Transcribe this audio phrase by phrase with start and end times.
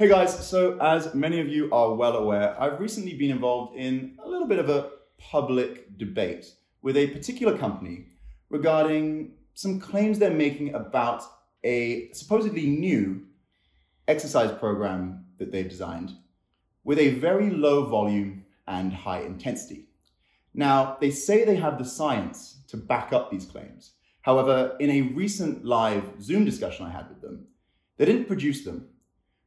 [0.00, 4.16] Hey guys, so as many of you are well aware, I've recently been involved in
[4.24, 8.06] a little bit of a public debate with a particular company
[8.48, 11.24] regarding some claims they're making about
[11.64, 13.26] a supposedly new
[14.08, 16.12] exercise program that they've designed
[16.82, 19.84] with a very low volume and high intensity.
[20.54, 23.90] Now, they say they have the science to back up these claims.
[24.22, 27.48] However, in a recent live Zoom discussion I had with them,
[27.98, 28.88] they didn't produce them,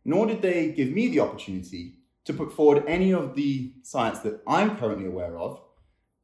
[0.05, 4.41] nor did they give me the opportunity to put forward any of the science that
[4.47, 5.61] I'm currently aware of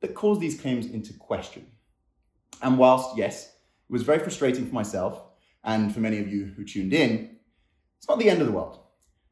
[0.02, 1.66] that calls these claims into question.
[2.62, 5.22] And whilst, yes, it was very frustrating for myself
[5.64, 7.38] and for many of you who tuned in,
[7.98, 8.80] it's not the end of the world.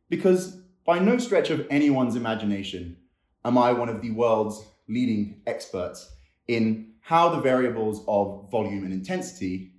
[0.09, 2.97] Because by no stretch of anyone's imagination
[3.45, 6.09] am I one of the world's leading experts
[6.47, 9.73] in how the variables of volume and intensity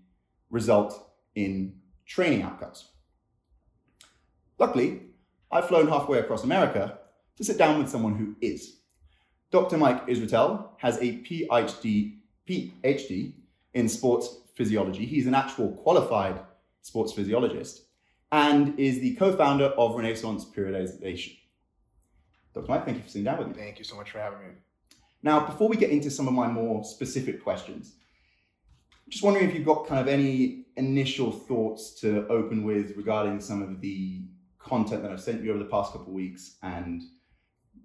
[0.50, 1.74] result in
[2.06, 2.88] training outcomes.
[4.58, 5.02] Luckily,
[5.50, 6.98] I've flown halfway across America
[7.36, 8.80] to sit down with someone who is.
[9.50, 9.78] Dr.
[9.78, 13.32] Mike Israetel has a PhD, PhD
[13.74, 15.06] in sports physiology.
[15.06, 16.40] He's an actual qualified
[16.82, 17.84] sports physiologist
[18.32, 21.38] and is the co-founder of Renaissance Periodization.
[22.52, 22.66] Dr.
[22.68, 23.54] Mike, thank you for sitting down with me.
[23.54, 24.54] Thank you so much for having me.
[25.22, 27.94] Now, before we get into some of my more specific questions,
[29.08, 33.62] just wondering if you've got kind of any initial thoughts to open with regarding some
[33.62, 34.22] of the
[34.68, 37.02] content that I've sent you over the past couple of weeks, and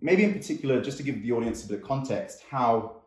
[0.02, 2.98] maybe in particular, just to give the audience a bit of context, how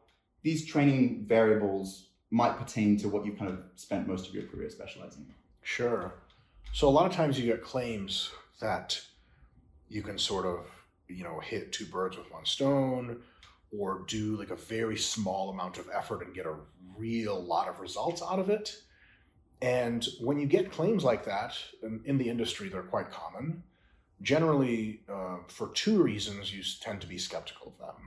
[0.42, 4.68] these training variables might pertain to what you've kind of spent most of your career
[4.70, 5.34] specializing in.
[5.62, 6.14] Sure.
[6.72, 9.00] So a lot of times you get claims that
[9.88, 10.66] you can sort of,
[11.08, 13.22] you know, hit two birds with one stone
[13.76, 16.54] or do like a very small amount of effort and get a
[16.96, 18.76] real lot of results out of it.
[19.62, 23.62] And when you get claims like that in, in the industry, they're quite common.
[24.22, 28.02] Generally, uh, for two reasons, you tend to be skeptical of them.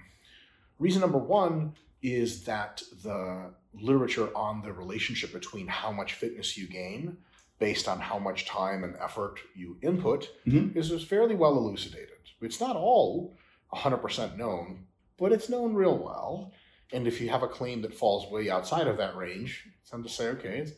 [0.77, 6.67] Reason number one is that the literature on the relationship between how much fitness you
[6.67, 7.17] gain
[7.59, 10.77] based on how much time and effort you input mm-hmm.
[10.77, 12.09] is, is fairly well elucidated.
[12.41, 13.37] It's not all
[13.73, 14.85] 100% known,
[15.17, 16.53] but it's known real well.
[16.93, 20.03] And if you have a claim that falls way outside of that range, it's time
[20.03, 20.71] to say, okay, it's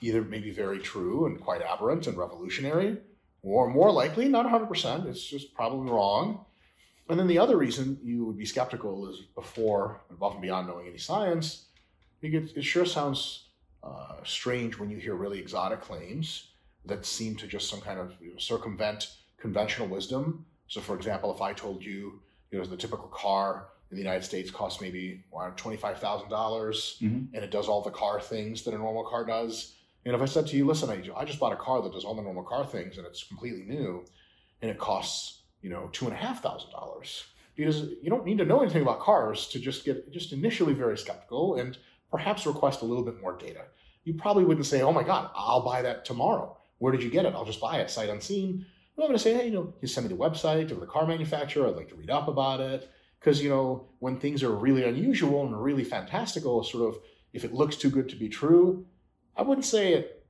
[0.00, 2.98] either maybe very true and quite aberrant and revolutionary,
[3.42, 6.44] or more likely, not 100%, it's just probably wrong.
[7.08, 10.88] And then the other reason you would be skeptical is before, above and beyond knowing
[10.88, 11.66] any science,
[12.22, 13.48] it sure sounds
[13.82, 16.48] uh, strange when you hear really exotic claims
[16.84, 20.44] that seem to just some kind of you know, circumvent conventional wisdom.
[20.66, 22.20] So, for example, if I told you,
[22.50, 25.24] you know, the typical car in the United States costs maybe
[25.98, 27.34] thousand dollars, mm-hmm.
[27.34, 29.75] and it does all the car things that a normal car does.
[30.06, 32.04] And if I said to you, "Listen, I, I just bought a car that does
[32.04, 34.04] all the normal car things, and it's completely new,
[34.62, 37.24] and it costs you know two and a half thousand dollars,"
[37.56, 40.96] because you don't need to know anything about cars to just get just initially very
[40.96, 41.76] skeptical and
[42.10, 43.64] perhaps request a little bit more data.
[44.04, 47.24] You probably wouldn't say, "Oh my God, I'll buy that tomorrow." Where did you get
[47.24, 47.34] it?
[47.34, 48.64] I'll just buy it sight unseen.
[48.98, 51.06] I'm going to say, hey, you know, you send me the website of the car
[51.06, 51.66] manufacturer.
[51.66, 52.90] I'd like to read up about it
[53.20, 57.00] because you know when things are really unusual and really fantastical sort of
[57.32, 58.86] if it looks too good to be true
[59.36, 60.26] i wouldn't say it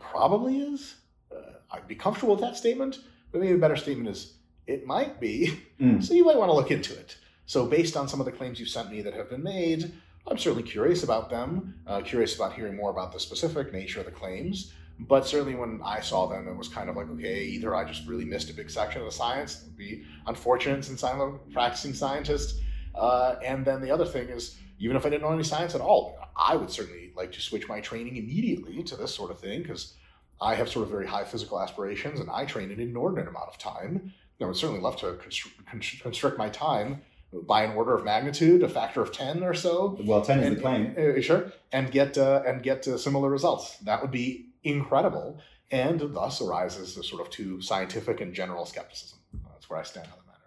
[0.00, 0.96] probably is
[1.34, 3.00] uh, i'd be comfortable with that statement
[3.32, 4.34] but maybe a better statement is
[4.66, 6.02] it might be mm.
[6.02, 8.58] so you might want to look into it so based on some of the claims
[8.58, 9.92] you sent me that have been made
[10.26, 14.06] i'm certainly curious about them uh, curious about hearing more about the specific nature of
[14.06, 17.74] the claims but certainly when I saw them, it was kind of like, okay, either
[17.74, 21.02] I just really missed a big section of the science, it would be unfortunate since
[21.02, 22.60] I'm a practicing scientist.
[22.94, 25.80] Uh, and then the other thing is, even if I didn't know any science at
[25.80, 29.62] all, I would certainly like to switch my training immediately to this sort of thing
[29.62, 29.94] because
[30.40, 33.58] I have sort of very high physical aspirations and I train an inordinate amount of
[33.58, 34.12] time.
[34.40, 37.02] I would certainly love to constrict, constrict my time
[37.46, 39.98] by an order of magnitude, a factor of ten or so.
[40.04, 40.94] Well, ten is the claim.
[40.98, 43.78] Uh, sure, and get uh, and get uh, similar results.
[43.78, 45.40] That would be incredible,
[45.70, 49.18] and thus arises the sort of two scientific and general skepticism.
[49.50, 50.44] That's where I stand on the matter.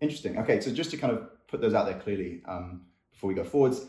[0.00, 0.38] Interesting.
[0.38, 2.82] Okay, so just to kind of put those out there clearly um,
[3.12, 3.86] before we go forwards,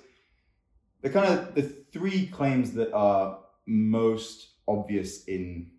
[1.02, 5.72] the kind of the three claims that are most obvious in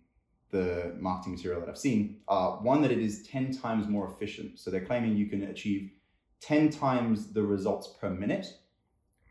[0.51, 4.59] the marketing material that I've seen are one that it is 10 times more efficient.
[4.59, 5.91] So they're claiming you can achieve
[6.41, 8.47] 10 times the results per minute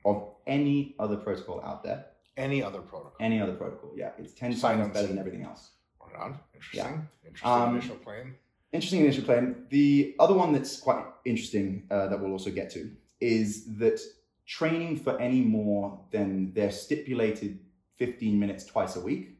[0.04, 2.06] of any other protocol out there
[2.36, 3.14] any other protocol.
[3.20, 4.10] Any other protocol, yeah.
[4.18, 5.70] It's 10 times better than everything else.
[6.00, 6.38] Right on.
[6.54, 7.08] Interesting.
[7.24, 7.28] Yeah.
[7.28, 8.36] Interesting um, initial claim.
[8.72, 9.66] Interesting initial claim.
[9.70, 12.90] The other one that's quite interesting uh, that we'll also get to
[13.20, 14.00] is that
[14.46, 17.58] training for any more than their stipulated
[17.96, 19.38] 15 minutes twice a week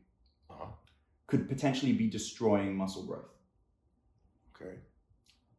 [0.50, 0.67] uh-huh.
[1.26, 3.32] could potentially be destroying muscle growth.
[4.55, 4.76] Okay.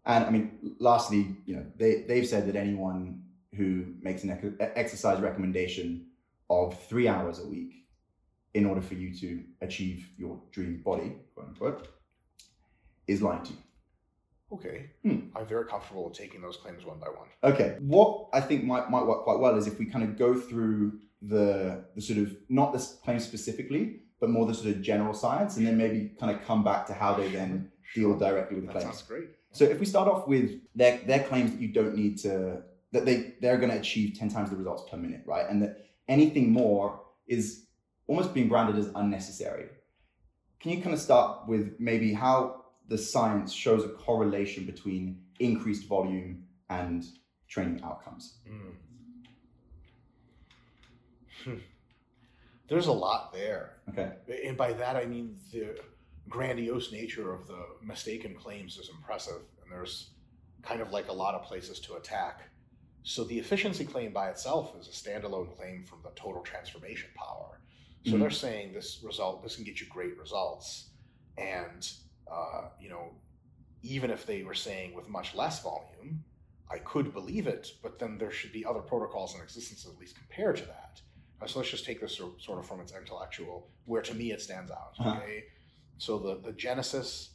[0.06, 3.24] And I mean, lastly, you know, they, they've said that anyone
[3.56, 6.08] who makes an ec- exercise recommendation
[6.50, 7.86] of three hours a week
[8.54, 11.88] in order for you to achieve your dream body, quote unquote,
[13.08, 13.60] is lying to you.
[14.52, 14.92] Okay.
[15.04, 15.20] Hmm.
[15.36, 17.28] I'm very comfortable taking those claims one by one.
[17.44, 17.78] Okay.
[17.80, 21.00] What I think might, might work quite well is if we kind of go through
[21.22, 25.58] the, the sort of, not this claim specifically, but more the sort of general science,
[25.58, 28.74] and then maybe kind of come back to how they then deal directly with the
[28.74, 28.98] That claims.
[28.98, 29.30] sounds great.
[29.52, 32.62] So if we start off with their their claims that you don't need to
[32.92, 35.46] that they they're going to achieve ten times the results per minute, right?
[35.50, 37.66] And that anything more is
[38.08, 39.66] almost being branded as unnecessary.
[40.60, 42.57] Can you kind of start with maybe how
[42.88, 47.04] the science shows a correlation between increased volume and
[47.48, 48.40] training outcomes?
[48.50, 48.74] Mm.
[52.68, 53.78] There's a lot there.
[53.90, 54.12] Okay.
[54.46, 55.80] And by that, I mean the
[56.28, 59.42] grandiose nature of the mistaken claims is impressive.
[59.64, 60.10] And there's
[60.64, 62.42] kind of like a lot of places to attack.
[63.04, 67.62] So the efficiency claim by itself is a standalone claim from the total transformation power.
[68.04, 68.20] So Mhm.
[68.20, 70.90] they're saying this result, this can get you great results.
[71.38, 71.90] And,
[72.32, 73.12] uh, you know,
[73.84, 76.24] even if they were saying with much less volume,
[76.70, 80.16] I could believe it, but then there should be other protocols in existence at least
[80.18, 81.02] compared to that.
[81.42, 84.42] Uh, so let's just take this sort of from its intellectual, where to me it
[84.42, 84.94] stands out.
[85.00, 85.18] Uh-huh.
[85.18, 85.46] Okay,
[85.98, 87.32] so the the genesis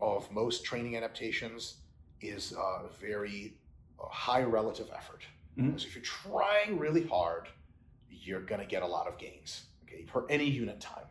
[0.00, 1.76] of most training adaptations
[2.20, 3.54] is uh, very
[4.00, 5.22] uh, high relative effort.
[5.56, 5.80] Mhm.
[5.80, 7.48] So if you're trying really hard,
[8.10, 9.64] you're gonna get a lot of gains.
[9.84, 11.06] Okay, per any unit time.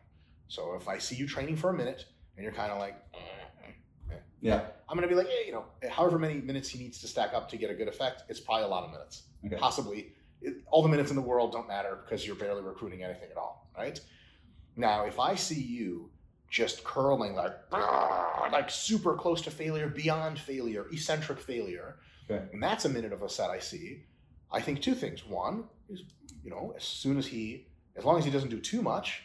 [0.50, 2.06] So if I see you training for a minute
[2.38, 4.68] and you're kind of like, "Eh, eh, eh," Yeah.
[4.88, 7.50] I'm gonna be like, hey, you know, however many minutes he needs to stack up
[7.50, 9.24] to get a good effect, it's probably a lot of minutes.
[9.46, 9.56] Okay.
[9.58, 13.30] Possibly, it, all the minutes in the world don't matter because you're barely recruiting anything
[13.32, 14.00] at all, right?
[14.76, 16.12] Now, if I see you
[16.50, 21.98] just curling like, like super close to failure, beyond failure, eccentric failure,
[22.30, 22.46] Okay.
[22.54, 24.04] and that's a minute of a set I see.
[24.52, 25.26] I think two things.
[25.26, 26.04] One is,
[26.44, 29.24] you know, as soon as he, as long as he doesn't do too much,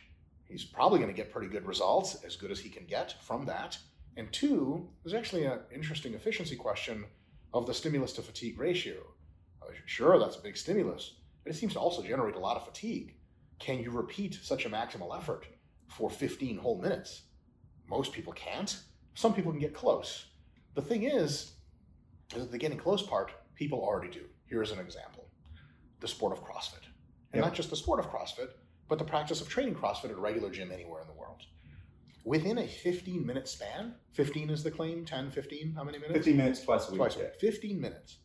[0.52, 3.44] he's probably going to get pretty good results, as good as he can get from
[3.46, 3.76] that.
[4.16, 7.04] And two, there's actually an interesting efficiency question
[7.54, 8.98] of the stimulus to fatigue ratio.
[9.62, 12.64] Uh, Sure, that's a big stimulus, but it seems to also generate a lot of
[12.66, 13.14] fatigue.
[13.58, 15.46] Can you repeat such a maximal effort
[15.88, 17.22] for 15 whole minutes?
[17.88, 18.78] Most people can't.
[19.14, 20.26] Some people can get close.
[20.74, 21.52] The thing is,
[22.34, 24.24] is that the getting close part, people already do.
[24.46, 25.24] Here's an example
[26.00, 26.84] the sport of CrossFit.
[27.32, 27.44] And Yep.
[27.44, 28.50] not just the sport of CrossFit,
[28.92, 31.40] but the practice of training CrossFit at a regular gym anywhere in the world.
[32.26, 36.18] Within a 15 minute span, 15 is the claim, 10, 15, how many minutes?
[36.18, 36.98] 15 minutes twice a week.
[36.98, 37.28] Twice a week.
[37.40, 38.18] 15 minutes.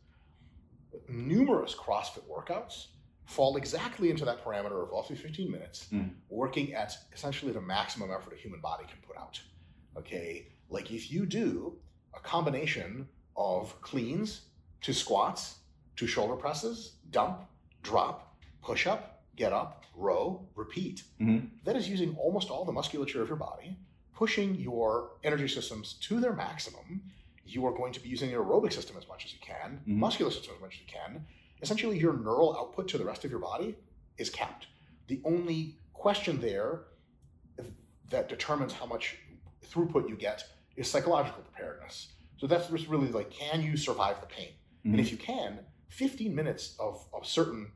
[1.07, 2.87] Numerous CrossFit workouts
[3.27, 6.13] fall exactly into that parameter of roughly 15 minutes, Mm.
[6.27, 9.39] working at essentially the maximum effort a human body can put out.
[9.95, 11.79] Okay, like if you do
[12.13, 14.41] a combination of cleans
[14.81, 15.59] to squats
[15.95, 17.39] to shoulder presses, dump,
[17.83, 19.76] drop, push up, get up,
[20.07, 21.49] row, repeat, Mhm.
[21.63, 23.77] that is using almost all the musculature of your body,
[24.13, 27.11] pushing your energy systems to their maximum.
[27.45, 29.97] You are going to be using your aerobic system as much as you can, Mhm.
[29.97, 31.25] muscular system as much as you can.
[31.61, 33.75] Essentially, your neural output to the rest of your body
[34.17, 34.67] is capped.
[35.07, 36.85] The only question there
[38.09, 39.17] that determines how much
[39.63, 40.43] throughput you get
[40.75, 42.13] is psychological preparedness.
[42.37, 44.53] So that's really like, can you survive the pain?
[44.83, 44.99] And Mhm.
[44.99, 47.71] if you can, 15 minutes of, of certain,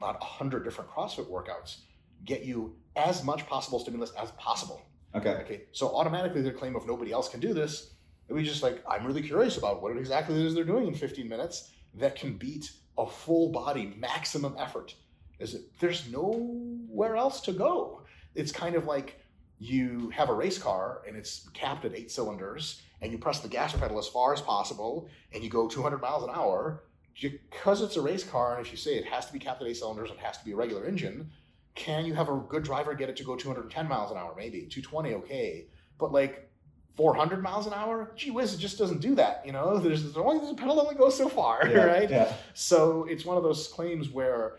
[0.00, 1.80] about 100 different CrossFit workouts
[2.24, 4.82] get you as much possible stimulus as possible.
[5.14, 5.30] Okay.
[5.30, 7.94] Okay, so automatically their claim of nobody else can do this,
[8.28, 10.94] it was just like, I'm really curious about what exactly it is they're doing in
[10.94, 14.94] 15 minutes that can beat a full body maximum effort.
[15.38, 18.02] Is it, there's nowhere else to go.
[18.34, 19.20] It's kind of like
[19.58, 23.48] you have a race car and it's capped at eight cylinders and you press the
[23.48, 26.84] gas pedal as far as possible and you go 200 miles an hour
[27.20, 29.68] because it's a race car and if you say it has to be capped at
[29.68, 31.30] eight cylinders and has to be a regular engine
[31.74, 34.60] can you have a good driver get it to go 210 miles an hour maybe
[34.66, 35.66] 220 okay
[35.98, 36.48] but like
[36.96, 40.16] 400 miles an hour gee whiz it just doesn't do that you know there's, there's
[40.16, 42.32] only a pedal that only goes so far Yeah, right Yeah.
[42.54, 44.56] so it's one of those claims where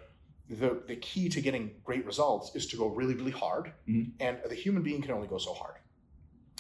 [0.50, 3.72] the, the key to getting great results is to go really, really hard.
[3.88, 4.12] Mhm.
[4.20, 5.76] And the human being can only go so hard.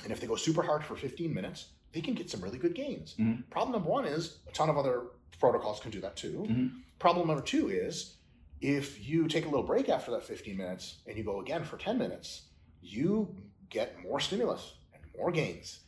[0.04, 2.74] And if they go super hard for 15 minutes, they can get some really good
[2.74, 3.16] gains.
[3.20, 3.50] Mhm.
[3.50, 5.08] Problem number one is a ton of other
[5.40, 6.46] protocols can do that too.
[6.50, 6.82] Mhm.
[7.00, 8.16] Problem number two is
[8.62, 11.78] if you take a little break after that 15 minutes and you go again for
[11.78, 12.44] 10 minutes,
[12.82, 13.36] you
[13.70, 15.80] get more stimulus and more gains.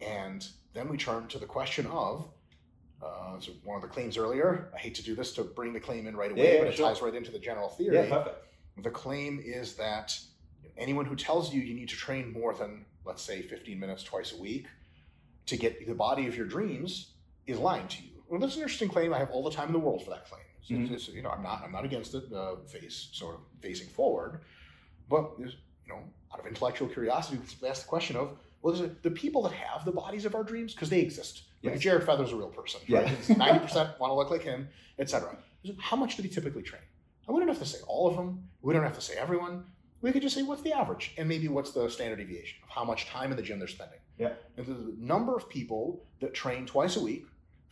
[0.00, 2.28] And then we turn to the question of
[3.02, 4.70] uh, so one of the claims earlier.
[4.74, 6.68] I hate to do this to bring the claim in right away, Yeah, yeah, but
[6.68, 6.88] it sure.
[6.88, 7.96] ties right into the general theory.
[7.96, 8.46] Yeah, perfect.
[8.78, 10.18] The claim is that
[10.78, 14.32] anyone who tells you you need to train more than, let's say, 15 minutes twice
[14.32, 14.68] a week
[15.46, 17.12] to get the body of your dreams
[17.46, 18.13] is lying to you.
[18.28, 19.12] Well, that's an interesting claim.
[19.14, 20.42] I have all the time in the world for that claim.
[20.60, 20.84] It's, Mhm.
[20.86, 22.32] it's- you know, I'm not I'm not against it.
[22.32, 24.40] Uh, face sort of facing forward,
[25.08, 25.50] but you
[25.88, 26.02] know,
[26.32, 29.52] out of intellectual curiosity, we ask the question of well, is it the people that
[29.52, 31.42] have the bodies of our dreams because they exist.
[31.62, 31.82] Like Yes.
[31.82, 32.80] Jared Feather's a real person.
[32.86, 33.10] Yeah.
[33.36, 35.36] Ninety percent want to look like him, etc.
[35.78, 36.82] How much do they typically train?
[37.26, 38.48] And we don't have to say all of them.
[38.62, 39.64] We don't have to say everyone.
[40.02, 42.84] We could just say what's the average and maybe what's the standard deviation of how
[42.84, 43.98] much time in the gym they're spending.
[44.18, 44.34] Yeah.
[44.58, 47.24] And the number of people that train twice a week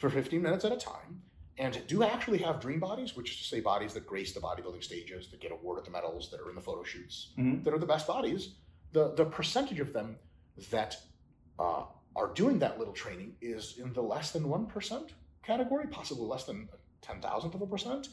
[0.03, 1.23] for 15 minutes at a time
[1.59, 4.83] and do actually have dream bodies, which is to say bodies that grace the bodybuilding
[4.83, 7.63] stages, that get awarded the medals, that are in the photo shoots, Mhm.
[7.63, 8.57] that are the best bodies,
[8.91, 10.19] the, the percentage of them
[10.71, 10.97] that
[11.61, 11.85] uh,
[12.17, 15.11] are doing that little training is in the less than 1%
[15.45, 18.09] category, possibly less than a 10 thousandth of a percent.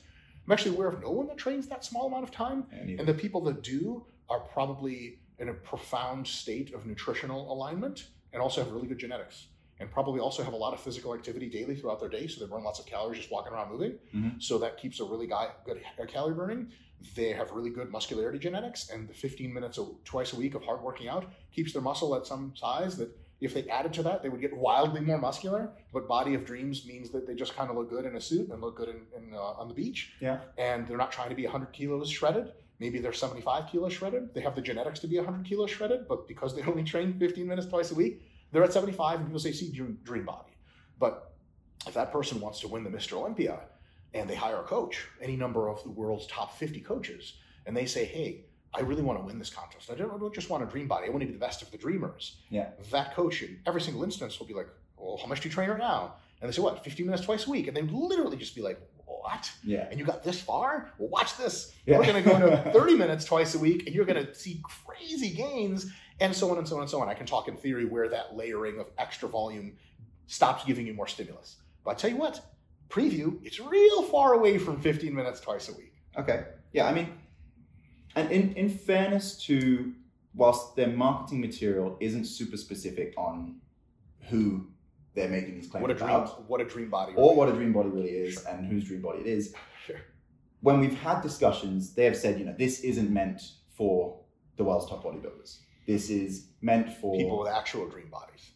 [0.45, 2.67] I'm actually aware of no one that trains that small amount of time.
[2.99, 8.41] And the people that do are probably in a profound state of nutritional alignment and
[8.43, 9.47] also have really good genetics
[9.79, 12.27] and probably also have a lot of physical activity daily throughout their day.
[12.27, 13.97] So they burn lots of calories just walking around moving.
[14.13, 14.41] Mhm.
[14.41, 16.71] So that keeps a really guy, good calorie burning.
[17.15, 20.63] They have really good muscularity genetics and the 15 minutes a, twice a week of
[20.63, 23.09] hard working out keeps their muscle at some size that
[23.39, 25.69] if they added to that, they would get wildly more muscular.
[25.93, 28.49] But body of dreams means that they just kind of look good in a suit
[28.49, 30.39] and look good in, in uh, on the beach yeah.
[30.57, 32.51] and they're not trying to be 100 kilos shredded.
[32.79, 34.33] Maybe they're 75 kilos shredded.
[34.33, 37.47] They have the genetics to be 100 kilos shredded, but because they only train 15
[37.47, 40.51] minutes twice a week, they're at 75, and people say, see, dream, dream body.
[40.99, 41.33] But
[41.87, 43.13] if that person wants to win the Mr.
[43.13, 43.59] Olympia
[44.13, 47.33] and they hire a coach, any number of the world's top 50 coaches,
[47.65, 49.89] and they say, hey, I really want to win this contest.
[49.91, 51.07] I don't, I don't just want a dream body.
[51.07, 52.37] I want to be the best of the dreamers.
[52.49, 52.69] Yeah.
[52.91, 55.69] That coach in every single instance will be like, well, how much do you train
[55.69, 56.15] right now?
[56.41, 57.67] And they say, what, 15 minutes twice a week?
[57.67, 59.51] And they literally just be like, what?
[59.63, 59.87] Yeah.
[59.89, 60.91] and you got this far?
[60.97, 61.73] Well, watch this.
[61.85, 61.97] Yeah.
[61.97, 64.61] We're going to go to 30 minutes twice a week, and you're going to see
[64.63, 67.09] crazy gains, and so on and so on and so on.
[67.09, 69.73] I can talk in theory where that layering of extra volume
[70.27, 71.57] stops giving you more stimulus.
[71.83, 72.41] But I tell you what,
[72.89, 75.93] preview, it's real far away from 15 minutes twice a week.
[76.17, 76.45] Okay.
[76.73, 77.09] Yeah, I mean,
[78.15, 79.93] and in, in fairness to,
[80.35, 83.55] whilst their marketing material isn't super specific on
[84.29, 84.67] who
[85.15, 86.09] they're making these claims What a dream!
[86.09, 87.13] about, What a dream body!
[87.15, 89.53] or what a dream body really is and whose dream body it is,
[89.85, 89.97] Sure.
[90.61, 93.41] when we've had discussions, they have said, you know, this isn't meant
[93.75, 94.19] for
[94.57, 95.59] the world's top bodybuilders.
[95.89, 98.51] This is meant for People with actual dream bodies.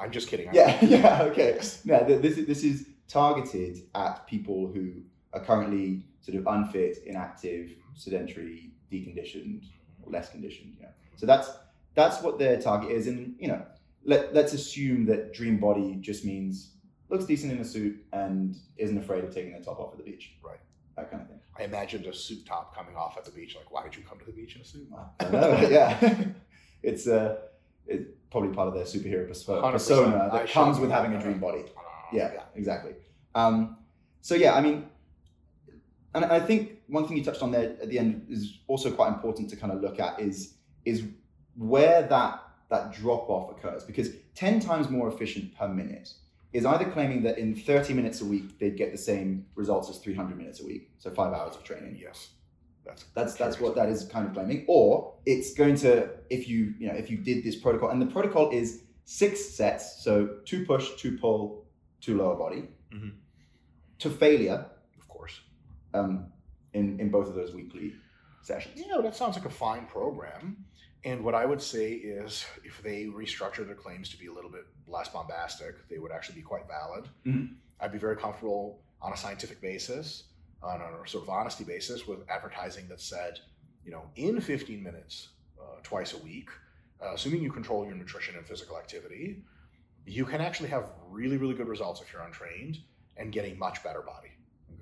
[0.00, 0.46] I'm just kidding.
[0.48, 1.60] I'm- Yeah, yeah, okay.
[1.84, 5.02] No, this is this is targeted at people who
[5.34, 9.64] are currently sort of unfit, inactive, sedentary, deconditioned,
[10.02, 10.78] or less conditioned.
[10.80, 10.88] Yeah.
[11.16, 11.50] So that's
[11.94, 13.62] that's what their target is, and you know,
[14.06, 16.70] let let's assume that dream body just means
[17.10, 20.10] looks decent in a suit and isn't afraid of taking their top off at the
[20.10, 20.32] beach.
[20.42, 20.60] Right.
[20.96, 21.40] That kind of thing.
[21.58, 23.56] I imagined a suit top coming off at the beach.
[23.56, 24.88] Like, why did you come to the beach in a suit?
[25.20, 25.68] I don't know.
[25.68, 26.24] yeah.
[26.82, 27.36] it's uh,
[27.86, 29.72] it's probably part of their superhero perso- 100%.
[29.72, 31.60] persona I that comes with having a dream body.
[31.76, 31.80] Uh,
[32.12, 32.92] Yeah, exactly.
[33.34, 33.78] Um,
[34.20, 34.86] so yeah, I mean,
[36.14, 39.08] and I think one thing you touched on there at the end is also quite
[39.08, 41.02] important to kind of look at is is
[41.56, 46.12] where that that drop off occurs because ten times more efficient per minute
[46.54, 49.98] is either claiming that in 30 minutes a week they'd get the same results as
[49.98, 51.98] 300 minutes a week, so five hours of training.
[52.00, 52.30] Yes.
[52.86, 54.64] That's That's that's what that is kind of claiming.
[54.68, 58.06] Or it's going to if you you know if you did this protocol and the
[58.06, 60.12] protocol is six sets, so
[60.44, 61.64] two push, two pull,
[62.00, 63.12] two lower body, Mhm.
[64.00, 64.66] to failure
[64.98, 65.40] of course.
[65.94, 66.26] um,
[66.74, 67.94] in in both of those weekly
[68.44, 68.82] sessions.
[68.86, 70.64] Yeah, that sounds like a fine program.
[71.04, 74.50] And what I would say is if they restructure their claims to be a little
[74.50, 77.08] bit less bombastic, they would actually be quite valid.
[77.26, 77.56] Mhm.
[77.80, 80.24] I'd be very comfortable on a scientific basis,
[80.62, 83.38] on a sort of honesty basis, with advertising that said,
[83.84, 85.28] you know, in 15 minutes,
[85.60, 86.48] uh, twice a week,
[87.02, 89.42] uh, assuming you control your nutrition and physical activity,
[90.06, 92.78] you can actually have really, really good results if you're untrained
[93.18, 94.30] and get a much better body.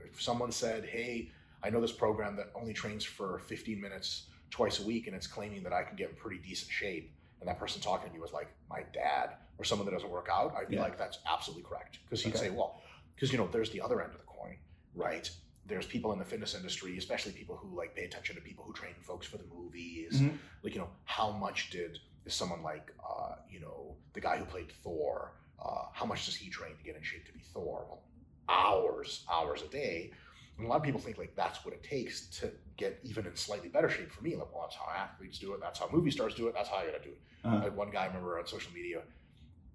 [0.04, 4.80] If someone said, hey, I know this program that only trains for 15 minutes twice
[4.80, 7.14] a week and it's claiming that I can get in pretty decent shape.
[7.40, 10.28] And that person talking to me was like my dad or someone that doesn't work
[10.32, 10.54] out.
[10.56, 10.82] I'd be Yeah.
[10.82, 11.98] like, that's absolutely correct.
[12.04, 12.38] Because he'd Okay.
[12.46, 12.80] say, well,
[13.14, 14.58] because, you know, there's the other end of the coin,
[14.94, 15.30] right?
[15.66, 18.72] There's people in the fitness industry, especially people who like pay attention to people who
[18.72, 20.20] train folks for the movies.
[20.20, 20.38] Mhm.
[20.62, 24.44] Like, you know, how much did is someone like, uh, you know, the guy who
[24.44, 27.86] played Thor, uh, how much does he train to get in shape to be Thor?
[27.88, 28.02] Well,
[28.48, 30.12] hours, hours a day.
[30.58, 33.34] And a lot of people think like that's what it takes to get even in
[33.36, 34.36] slightly better shape for me.
[34.36, 35.60] Like, well, that's how athletes do it.
[35.60, 36.54] That's how movie stars do it.
[36.54, 37.20] That's how I gotta do it.
[37.44, 37.56] Uh-huh.
[37.64, 39.00] Like one guy I remember on social media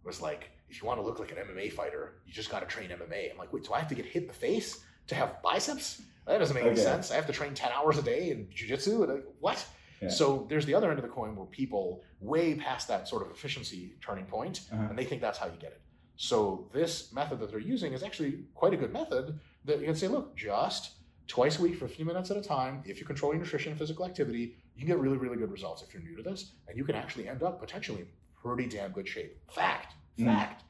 [0.03, 2.65] was like, if you want to look like an MMA fighter, you just got to
[2.65, 3.31] train MMA.
[3.31, 6.01] I'm like, wait, so I have to get hit in the face to have biceps?
[6.25, 7.09] That doesn't make any sense.
[7.11, 9.03] I have to train 10 hours a day in jujitsu?
[9.03, 9.65] And like, what?
[10.01, 10.09] Yeah.
[10.09, 13.31] So there's the other end of the coin where people way past that sort of
[13.31, 14.83] efficiency turning point, Uh-huh.
[14.89, 15.81] and they think that's how you get it.
[16.17, 19.95] So this method that they're using is actually quite a good method that you can
[19.95, 20.91] say, look, just
[21.27, 23.71] twice a week for a few minutes at a time, if you control your nutrition
[23.71, 26.53] and physical activity, you can get really, really good results if you're new to this,
[26.67, 28.07] and you can actually end up potentially in
[28.41, 29.37] pretty damn good shape.
[29.51, 30.25] Fact, Mm.
[30.25, 30.63] fact.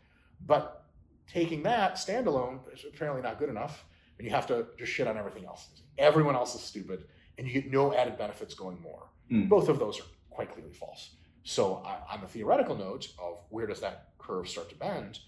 [0.46, 0.84] But
[1.28, 3.86] taking that standalone is apparently not good enough,
[4.18, 5.70] and you have to just shit on everything else.
[5.98, 9.10] Everyone else is stupid, and you get no added benefits going more.
[9.32, 9.48] Mm.
[9.48, 11.16] Both of those are quite clearly false.
[11.44, 15.20] So, I- on the theoretical note of where does that curve start to bend,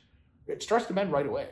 [0.47, 1.49] it starts to bend right away.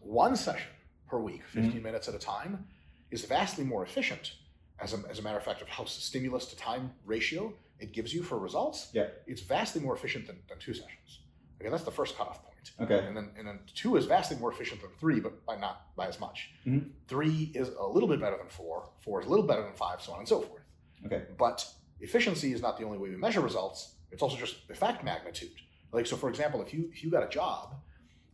[0.00, 0.70] One session
[1.08, 2.66] per week, 15 minutes at a time,
[3.10, 4.32] is vastly more efficient.
[4.80, 8.12] As a, as a matter of fact, of how stimulus to time ratio it gives
[8.14, 9.08] you for results, Yeah.
[9.26, 11.20] it's vastly more efficient than, than two sessions.
[11.60, 12.54] Okay, that's the first cutoff point.
[12.80, 13.04] Okay.
[13.06, 16.06] And then and then two is vastly more efficient than three, but by not by
[16.06, 16.50] as much.
[16.66, 16.90] Mhm.
[17.08, 18.90] Three is a little bit better than four.
[19.00, 20.62] Four is a little better than five, so on and so forth.
[21.06, 21.22] Okay.
[21.36, 21.66] But
[22.00, 23.94] efficiency is not the only way we measure results.
[24.12, 25.50] It's also just effect magnitude.
[25.92, 27.74] Like so, for example, if you if you got a job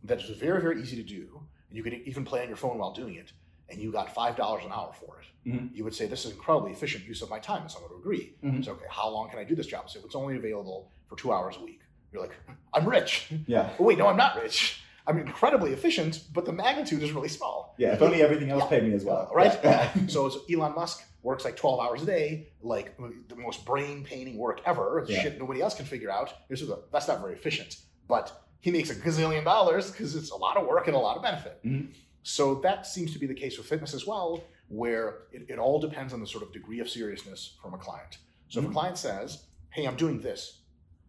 [0.03, 1.41] that is very very easy to do,
[1.71, 3.31] you could even play on your phone while doing it,
[3.69, 5.75] and you got five dollars an hour for it, Mhm.
[5.75, 8.33] you would say this is incredibly efficient use of my time, and someone would agree.
[8.43, 8.63] Mhm.
[8.63, 9.89] So okay, how long can I do this job?
[9.89, 11.81] So it's only available for two hours a week,
[12.11, 12.35] you're like,
[12.73, 13.31] I'm rich.
[13.47, 13.69] Yeah.
[13.79, 14.81] Oh, wait, no, I'm not rich.
[15.07, 17.75] I'm incredibly efficient, but the magnitude is really small.
[17.77, 17.93] Yeah.
[17.93, 18.69] If only everything else Yeah.
[18.69, 19.29] paid me as well.
[19.33, 19.55] Right?
[19.63, 19.93] Yeah.
[20.07, 24.61] so Elon Musk works like 12 hours a day, like the most brain painting work
[24.65, 25.21] ever, Yeah.
[25.21, 26.33] shit nobody else can figure out.
[26.49, 30.31] This is a, that's not very efficient, but he makes a gazillion dollars because it's
[30.31, 31.63] a lot of work and a lot of benefit.
[31.63, 31.93] Mhm.
[32.23, 35.79] So that seems to be the case with fitness as well, where it, it all
[35.79, 38.17] depends on the sort of degree of seriousness from a client.
[38.49, 38.69] So if Mhm.
[38.69, 40.61] a client says, Hey, I'm doing this,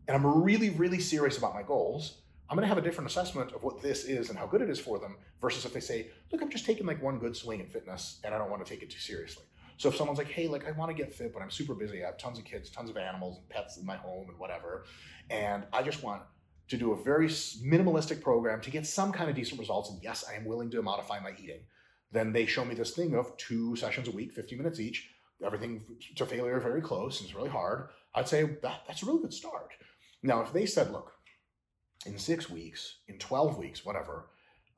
[0.07, 2.21] and I'm really, really serious about my goals,
[2.51, 4.69] I'm going to have a different assessment of what this is and how good it
[4.69, 7.61] is for them versus if they say, Look, I'm just taking like one good swing
[7.61, 9.45] in fitness and I don't want to take it too seriously.
[9.79, 12.03] So if someone's like, Hey, like I want to get fit, but I'm super busy,
[12.05, 14.85] I have tons of kids, tons of animals and pets in my home and whatever,
[15.31, 16.23] and I just want
[16.69, 19.91] to do a very minimalistic program to get some kind of decent results.
[19.91, 21.61] And yes, I am willing to modify my eating.
[22.13, 25.11] Then they show me this thing of two sessions a week, 15 minutes each,
[25.45, 25.83] everything
[26.17, 27.89] to failure very close, and it's really hard.
[28.15, 29.73] I'd say that that's a really good start.
[30.23, 31.13] Now, if they said, look,
[32.07, 34.27] in six weeks, in 12 weeks, whatever,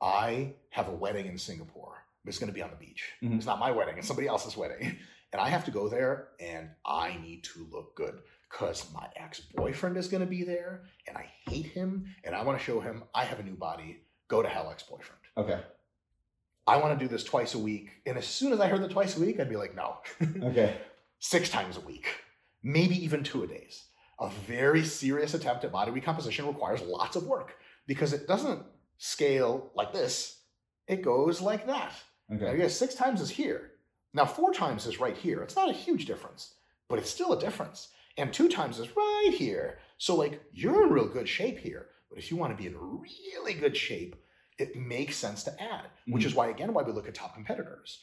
[0.01, 2.03] I have a wedding in Singapore.
[2.25, 3.03] It's going to be on the beach.
[3.23, 3.37] Mhm.
[3.37, 4.97] It's not my wedding, it's somebody else's wedding.
[5.31, 9.39] And I have to go there and I need to look good because my ex
[9.39, 12.79] boyfriend is going to be there and I hate him and I want to show
[12.79, 14.01] him I have a new body.
[14.27, 15.21] Go to hell, ex boyfriend.
[15.37, 15.59] Okay.
[16.67, 17.89] I want to do this twice a week.
[18.05, 19.97] And as soon as I heard the twice a week, I'd be like, no,
[20.43, 20.77] Okay.
[21.19, 22.07] six times a week,
[22.61, 23.85] maybe even two a days.
[24.19, 27.55] A very serious attempt at body recomposition requires lots of work
[27.87, 28.61] because it doesn't
[28.97, 30.41] scale like this,
[30.87, 31.93] it goes like that.
[32.29, 32.59] Now, Okay.
[32.59, 33.71] yeah, six times is here.
[34.13, 35.41] Now, four times is right here.
[35.41, 36.53] It's not a huge difference,
[36.89, 37.87] but it's still a difference.
[38.19, 39.79] And two times is right here.
[39.97, 41.87] So, like, you're in real good shape here.
[42.09, 44.15] But if you want to be in really good shape,
[44.57, 47.99] it makes sense to add, which is why, again, why we look at top competitors,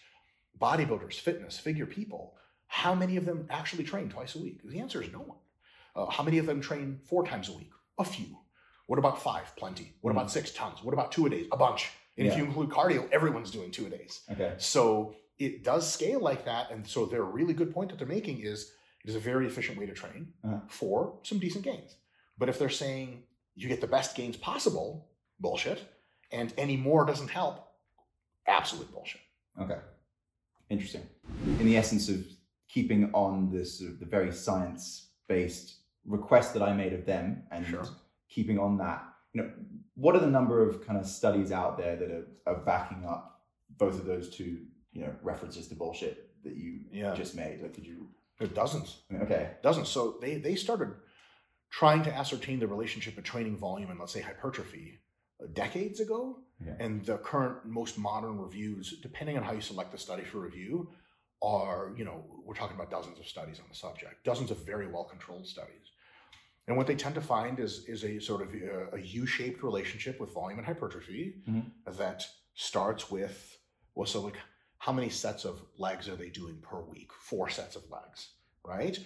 [0.59, 2.35] bodybuilders, fitness, figure people.
[2.67, 4.61] How many of them actually train twice a week?
[4.65, 5.39] The answer is no one.
[5.95, 7.71] Uh, how many of them train four times a week?
[7.99, 8.39] A few.
[8.87, 9.55] What about five?
[9.57, 9.95] Plenty.
[10.01, 10.83] What about six tons?
[10.83, 11.47] What about two a days?
[11.53, 11.91] A bunch.
[12.17, 14.23] And if you include cardio, everyone's doing two a days.
[14.33, 14.55] Okay.
[14.57, 16.71] So it does scale like that.
[16.71, 18.73] And so their really good point that they're making is
[19.07, 20.59] it is a very efficient way to train Uh-huh.
[20.69, 21.97] for some decent gains.
[22.39, 23.23] But if they're saying
[23.55, 25.81] you get the best gains possible, bullshit,
[26.33, 27.69] and any more doesn't help,
[28.49, 29.21] absolute bullshit.
[29.61, 29.79] Okay.
[30.69, 31.07] Interesting.
[31.61, 32.27] In the essence of
[32.69, 37.65] keeping on this sort of the very science-based request that I made of them and
[37.65, 37.85] Sure.
[38.29, 39.53] keeping on that, you know,
[39.95, 43.47] what are the number of kind of studies out there that are, are backing up
[43.79, 47.15] both of those two, you know, references to bullshit that you Yeah.
[47.15, 47.63] just made?
[47.63, 48.09] Like, could you?
[48.39, 49.03] There are dozens.
[49.23, 49.51] Okay.
[49.63, 49.89] Dozens.
[49.89, 50.91] So they, they started
[51.71, 55.01] trying to ascertain the relationship between training volume and let's say hypertrophy
[55.43, 56.39] uh, decades ago.
[56.63, 56.77] Okay.
[56.85, 60.91] And the current most modern reviews, depending on how you select the study for review,
[61.43, 64.87] are, you know, we're talking about dozens of studies on the subject, dozens of very
[64.87, 65.91] well controlled studies.
[66.67, 70.19] And what they tend to find is, is a sort of a, a U-shaped relationship
[70.19, 71.71] with volume and hypertrophy Mhm.
[71.97, 73.57] that starts with,
[73.95, 74.37] well, so like
[74.79, 77.11] how many sets of legs are they doing per week?
[77.13, 78.31] Four sets of legs,
[78.65, 78.99] right?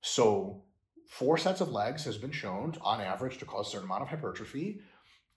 [0.00, 0.62] So
[1.08, 4.08] four sets of legs has been shown on average to cause a certain amount of
[4.08, 4.80] hypertrophy.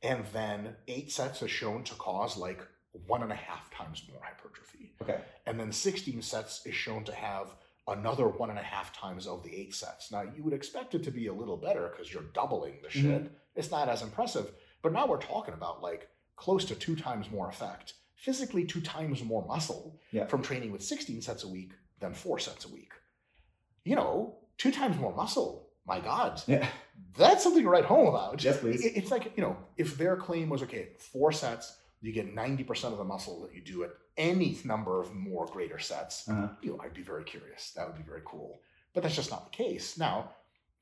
[0.01, 2.61] And then eight sets is shown to cause like
[3.07, 4.93] one and a half times more hypertrophy.
[5.01, 5.19] Okay.
[5.45, 7.55] And then 16 sets is shown to have
[7.87, 10.11] another one and a half times of the eight sets.
[10.11, 13.23] Now, you would expect it to be a little better because you're doubling the shit.
[13.23, 13.33] Mm-hmm.
[13.55, 14.51] It's not as impressive.
[14.81, 19.23] But now we're talking about like close to two times more effect, physically two times
[19.23, 20.25] more muscle Yeah.
[20.25, 22.91] from training with 16 sets a week than four sets a week.
[23.85, 25.69] you know, two times more muscle.
[25.85, 26.69] My God, Yeah.
[27.17, 28.43] that's something to write home about.
[28.43, 28.85] Yes, please.
[28.85, 32.97] It's like, you know, if their claim was okay, four sets, you get 90% of
[32.99, 36.49] the muscle that you do at any number of more greater sets, Uh-huh.
[36.61, 37.71] you know, I'd be very curious.
[37.71, 38.61] That would be very cool.
[38.93, 39.97] But that's just not the case.
[39.97, 40.33] Now,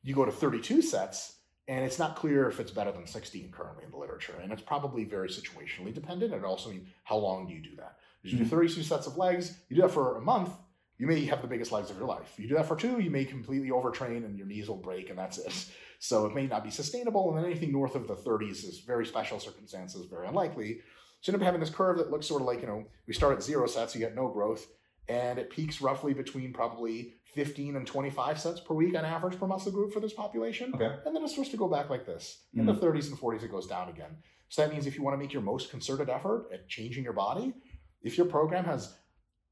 [0.02, 1.37] you go to 32 sets,
[1.67, 4.36] and it's not clear if it's better than 16 currently in the literature.
[4.41, 6.34] And it's probably very situationally dependent.
[6.34, 7.97] And also, mean, how long do you do that?
[8.23, 8.49] You do Mhm.
[8.49, 10.51] 32 sets of legs, you do that for a month,
[10.97, 12.34] you may have the biggest legs of your life.
[12.39, 15.19] You do that for two, you may completely overtrain and your knees will break, and
[15.19, 15.71] that's it.
[15.99, 17.30] So it may not be sustainable.
[17.30, 20.82] And then anything north of the 30s is very special circumstances, very unlikely.
[21.21, 23.13] So you end up having this curve that looks sort of like, you know, we
[23.13, 24.67] start at zero sets, you get no growth,
[25.10, 29.48] and it peaks roughly between probably 15 and 25 sets per week on average per
[29.48, 30.72] muscle group for this population.
[30.74, 30.96] Okay.
[31.06, 32.43] And then it starts to go back like this.
[32.54, 34.17] In the 30s and 40s, it goes down again.
[34.50, 37.13] So that means if you want to make your most concerted effort at changing your
[37.13, 37.54] body,
[38.02, 38.93] if your program has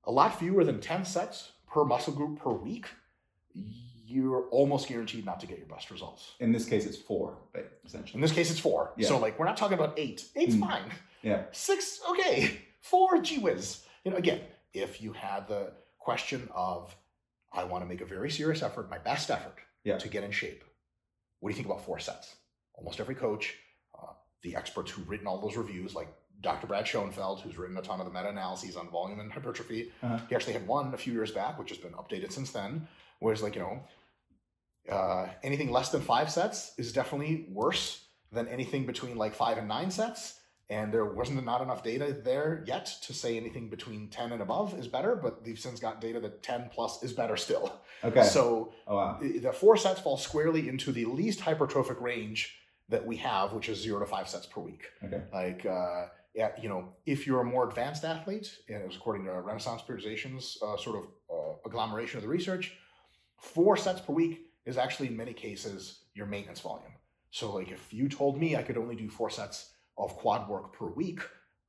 [0.06, 2.88] a lot fewer than 10 sets per muscle group per week,
[3.54, 6.34] you're almost guaranteed not to get your best results.
[6.40, 7.66] In this case, it's four, right,
[8.14, 8.94] In this case, it's four.
[8.98, 9.08] Yeah.
[9.08, 10.26] So, like, we're not talking about eight.
[10.36, 10.60] Eight's Mm.
[10.60, 10.84] fine.
[11.24, 11.44] Yeah.
[11.52, 12.52] Six, okay.
[12.82, 13.84] Four, gee whiz.
[14.04, 14.42] You know, again,
[14.76, 16.96] if you had the question of,
[17.54, 19.98] I want to make a very serious effort, my best effort Yeah.
[19.98, 20.64] to get in shape,
[21.40, 22.36] what do you think about four sets?
[22.74, 23.56] Almost every coach,
[23.98, 26.10] uh, the experts who've written all those reviews, like
[26.42, 26.68] Dr.
[26.68, 30.20] Brad Schoenfeld, who's written a ton of the meta analyses on volume and hypertrophy, Uh-huh.
[30.30, 32.88] he actually had one a few years back, which has been updated since then,
[33.20, 33.84] where it's like, you know,
[34.92, 39.68] uh, anything less than five sets is definitely worse than anything between like five and
[39.68, 40.40] nine sets.
[40.70, 44.78] And there wasn't not enough data there yet to say anything between 10 and above
[44.80, 47.80] is better, but they've since got data that 10 plus is better still.
[48.04, 48.24] Okay.
[48.24, 49.20] So oh, wow.
[49.22, 52.56] the four sets fall squarely into the least hypertrophic range
[52.90, 54.86] that we have, which is zero to five sets per week.
[55.04, 55.22] Okay.
[55.32, 59.26] Like, uh, yeah, you know, if you're a more advanced athlete, and it was according
[59.26, 62.74] to Renaissance Periodization's uh, sort of uh, agglomeration of the research,
[63.40, 66.92] four sets per week is actually in many cases your maintenance volume.
[67.32, 70.74] So, like, if you told me I could only do four sets of quad work
[70.74, 71.20] per week,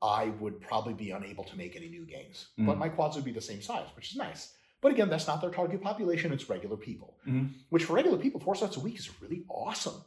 [0.03, 2.49] I would probably be unable to make any new gains.
[2.59, 2.79] But Mhm.
[2.79, 4.57] my quads would be the same size, which is nice.
[4.83, 7.19] But again, that's not their target population, it's regular people.
[7.27, 7.51] Mhm.
[7.71, 10.05] Which for regular people, four sets a week is really awesome,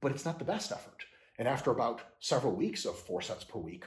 [0.00, 1.04] but it's not the best effort.
[1.38, 3.84] And after about several weeks of four sets per week,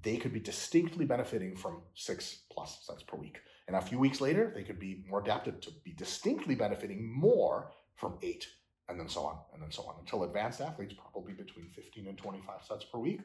[0.00, 3.40] they could be distinctly benefiting from six plus sets per week.
[3.66, 7.72] And a few weeks later, they could be more adapted to be distinctly benefiting more
[7.94, 8.48] from eight,
[8.88, 12.18] and then so on, and then so on, until advanced athletes probably between 15 and
[12.18, 13.20] 25 sets per week,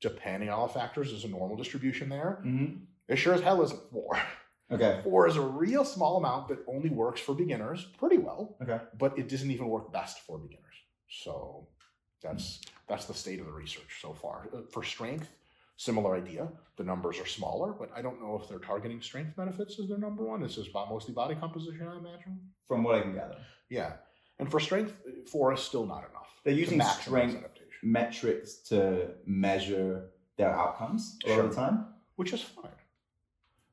[0.00, 1.10] depending on all the factors.
[1.10, 2.40] There's a normal distribution there.
[2.42, 2.66] hmm
[3.08, 4.18] It sure as hell isn't four.
[4.70, 5.00] Okay.
[5.04, 8.80] Four is a real small amount that only works for beginners pretty well Okay.
[8.98, 10.74] but it doesn't even work best for beginners.
[11.08, 11.68] So
[12.20, 14.48] that's that's the state of the research so far.
[14.52, 15.28] Uh, For strength,
[15.76, 16.48] similar idea.
[16.78, 19.98] The numbers are smaller, but I don't know if they're targeting strength benefits as their
[19.98, 20.40] number one.
[20.42, 22.40] This is mostly body composition, I imagine.
[22.66, 23.38] From what I can gather,
[23.70, 23.92] Yeah,
[24.38, 26.40] and for strength, four is still not enough.
[26.44, 31.86] They're using strength adaptation, metrics to measure their outcomes a lot of the time.
[32.16, 32.70] which is fine.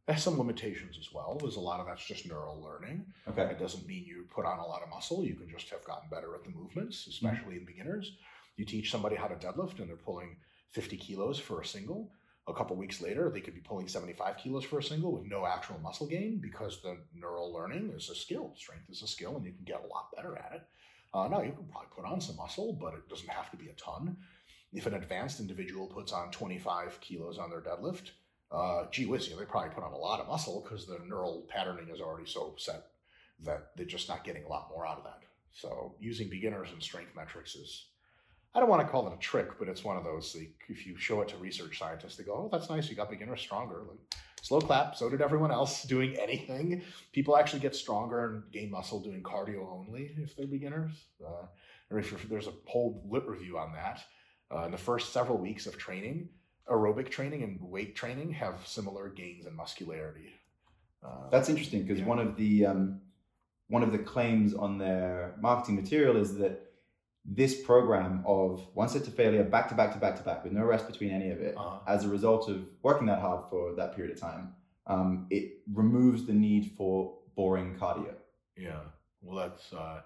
[0.08, 1.38] Has some limitations as well.
[1.40, 3.06] There's a lot of that's just neural learning.
[3.30, 3.44] Okay.
[3.44, 5.24] It doesn't mean you put on a lot of muscle.
[5.24, 7.10] You can just have gotten better at the movements, mm-hmm.
[7.12, 8.18] especially in beginners.
[8.58, 10.38] You teach somebody how to deadlift and they're pulling
[10.72, 12.12] 50 kilos for a single.
[12.48, 15.46] A couple weeks later, they could be pulling 75 kilos for a single with no
[15.46, 18.54] actual muscle gain because the neural learning is a skill.
[18.58, 20.62] Strength is a skill, and you can get a lot better at it.
[21.14, 23.70] Uh, now, you can probably put on some muscle, but it doesn't have to be
[23.70, 24.18] a ton.
[24.74, 28.10] If an advanced individual puts on 25 kilos on their deadlift,
[28.52, 31.00] uh, gee whiz, you know, they probably put on a lot of muscle because the
[31.08, 32.88] neural patterning is already so set
[33.44, 35.20] that they're just not getting a lot more out of that.
[35.54, 37.86] So using beginners and strength metrics is,
[38.56, 40.86] I don't want to call it a trick, but it's one of those, like, if
[40.86, 43.82] you show it to research scientists, they go, oh, that's nice, you got beginners stronger.
[43.88, 43.98] Like,
[44.42, 46.84] slow clap, so did everyone else doing anything.
[47.12, 50.92] People actually get stronger and gain muscle doing cardio only if they're beginners.
[51.26, 51.48] Uh,
[51.90, 54.04] or if there's a whole lit review on that.
[54.54, 56.30] Uh, in the first several weeks of training,
[56.70, 60.30] aerobic training and weight training have similar gains in muscularity.
[61.04, 62.06] Uh, That's interesting because Yeah.
[62.06, 63.02] one of the um,
[63.68, 66.73] one of the claims on their marketing material is that
[67.26, 70.54] this program of one set to failure, back to back to back to back, with
[70.54, 71.80] no rest between any of it, Uh-huh.
[71.88, 74.54] as a result of working that hard for that period of time,
[74.88, 78.16] um, it removes the need for boring cardio.
[78.58, 78.82] Yeah.
[79.22, 80.02] Well, that's uh,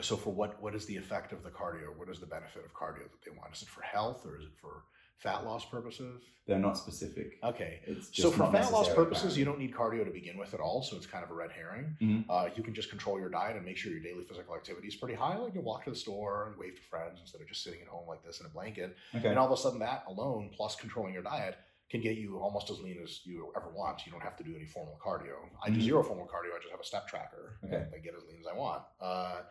[0.00, 0.16] so.
[0.16, 0.60] For what?
[0.62, 1.94] What is the effect of the cardio?
[1.96, 3.54] What is the benefit of cardio that they want?
[3.54, 4.84] Is it for health or is it for
[5.18, 6.22] fat loss purposes?
[6.46, 7.38] They're not specific.
[7.42, 7.80] Okay.
[7.86, 10.60] It's just So for fat loss purposes, you don't need cardio to begin with at
[10.60, 10.82] all.
[10.82, 11.96] So it's kind of a red herring.
[12.02, 12.24] Mhm.
[12.28, 14.96] Uh, you can just control your diet and make sure your daily physical activity is
[14.96, 15.38] pretty high.
[15.38, 17.88] Like you walk to the store and wave to friends instead of just sitting at
[17.88, 18.94] home like this in a blanket.
[19.14, 19.28] Okay.
[19.28, 21.56] And all of a sudden, that alone, plus controlling your diet,
[21.88, 24.04] can get you almost as lean as you ever want.
[24.04, 25.36] You don't have to do any formal cardio.
[25.62, 25.82] I do Mhm.
[25.82, 26.54] zero formal cardio.
[26.54, 27.58] I just have a step tracker.
[27.64, 27.76] Okay.
[27.76, 28.82] And I get as lean as I want.
[29.00, 29.42] Uh,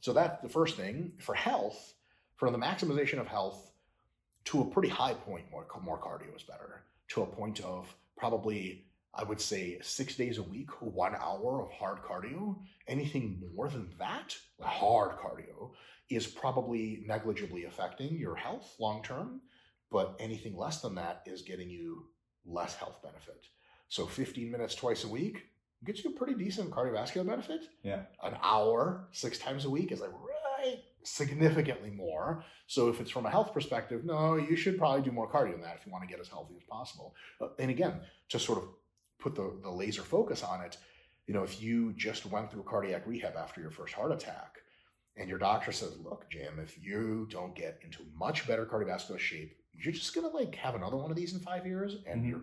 [0.00, 1.12] so that's the first thing.
[1.20, 1.94] For health,
[2.36, 3.70] for the maximization of health,
[4.46, 6.82] to a pretty high point, more, more cardio is better.
[7.08, 11.70] To a point of probably, I would say, six days a week, one hour of
[11.72, 12.56] hard cardio.
[12.86, 15.72] Anything more than that, hard cardio,
[16.10, 19.40] is probably negligibly affecting your health long term.
[19.90, 22.06] But anything less than that is getting you
[22.44, 23.46] less health benefit.
[23.88, 25.44] So 15 minutes twice a week
[25.84, 27.60] gets you a pretty decent cardiovascular benefit.
[27.82, 28.02] Yeah.
[28.22, 30.10] An hour six times a week is like
[31.02, 32.44] significantly more.
[32.66, 35.60] So if it's from a health perspective, no, you should probably do more cardio than
[35.62, 37.14] that if you want to get as healthy as possible.
[37.40, 38.00] Uh, and again,
[38.30, 38.68] to sort of
[39.18, 40.76] put the, the laser focus on it,
[41.26, 44.58] you know, if you just went through cardiac rehab after your first heart attack,
[45.16, 49.56] and your doctor says, "Look, Jim, if you don't get into much better cardiovascular shape,
[49.72, 52.28] you're just gonna like have another one of these in five years, and Mhm.
[52.30, 52.40] you're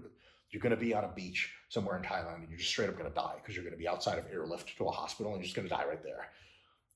[0.51, 3.09] you're gonna be on a beach somewhere in Thailand, and you're just straight up gonna
[3.09, 5.69] die because you're gonna be outside of airlift to a hospital, and you're just gonna
[5.69, 6.29] die right there."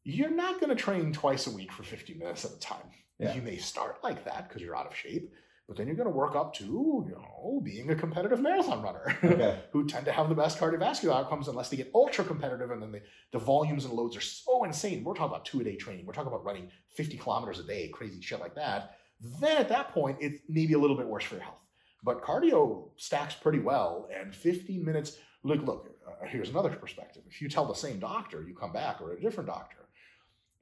[0.05, 2.91] You're not gonna train twice a week for 50 minutes at a time.
[3.19, 3.33] Yeah.
[3.33, 5.33] You may start like that because you're out of shape,
[5.67, 9.17] but then you're gonna work up to, you know, being a competitive marathon runner.
[9.23, 9.59] Okay.
[9.71, 12.91] who tend to have the best cardiovascular outcomes unless they get ultra competitive and then
[12.91, 15.03] the, the volumes and loads are so insane.
[15.03, 16.05] We're talking about two a day training.
[16.05, 18.97] We're talking about running 50 kilometers a day, crazy shit like that.
[19.41, 21.61] Then at that point, it's maybe a little bit worse for your health.
[22.03, 25.17] But cardio stacks pretty well, and 15 minutes.
[25.43, 25.89] Look, look.
[26.07, 27.23] Uh, here's another perspective.
[27.27, 29.77] If you tell the same doctor, you come back, or a different doctor.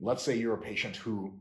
[0.03, 1.33] Let's say you're a patient who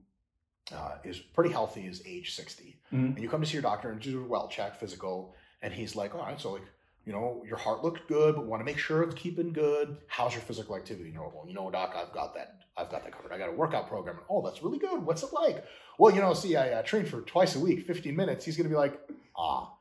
[0.73, 3.15] uh, is pretty healthy, is age 60, Mhm.
[3.15, 5.97] and you come to see your doctor and do a well check, physical, and he's
[5.97, 6.63] like, all right, so like,
[7.05, 9.97] you know, your heart looked good, but want to make sure it's keeping good.
[10.07, 11.11] How's your physical activity?
[11.11, 12.61] You know, you know, doc, I've got that.
[12.77, 13.33] I've got that covered.
[13.33, 14.21] I got a workout program.
[14.31, 15.05] Oh, that's really good.
[15.05, 15.65] What's it like?
[15.99, 18.45] Well, you know, see, I uh, train for twice a week, 15 minutes.
[18.45, 18.99] He's going to be like,
[19.37, 19.75] ah,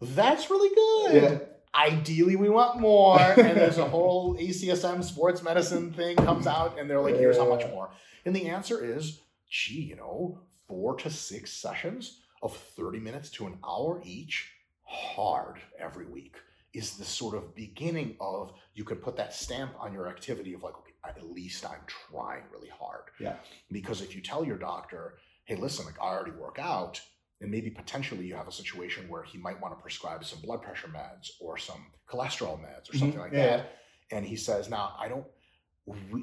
[0.00, 1.22] that's really good.
[1.22, 1.38] Yeah.
[1.74, 3.18] Ideally, we want more.
[3.20, 7.48] And there's a whole ACSM sports medicine thing comes out, and they're like, here's how
[7.48, 7.90] much more.
[8.24, 13.46] And the answer is, gee, you know, four to six sessions of 30 minutes to
[13.46, 14.50] an hour each,
[14.84, 16.36] hard every week,
[16.74, 20.62] is the sort of beginning of you could put that stamp on your activity of
[20.62, 23.04] like, okay, at least I'm trying really hard.
[23.18, 23.36] Yeah.
[23.72, 27.00] Because if you tell your doctor, hey, listen, like I already work out,
[27.40, 30.60] and maybe potentially you have a situation where he might want to prescribe some blood
[30.60, 32.98] pressure meds or some cholesterol meds or Mhm.
[32.98, 33.78] something like Yeah, that.
[34.10, 35.26] And he says, now I don't,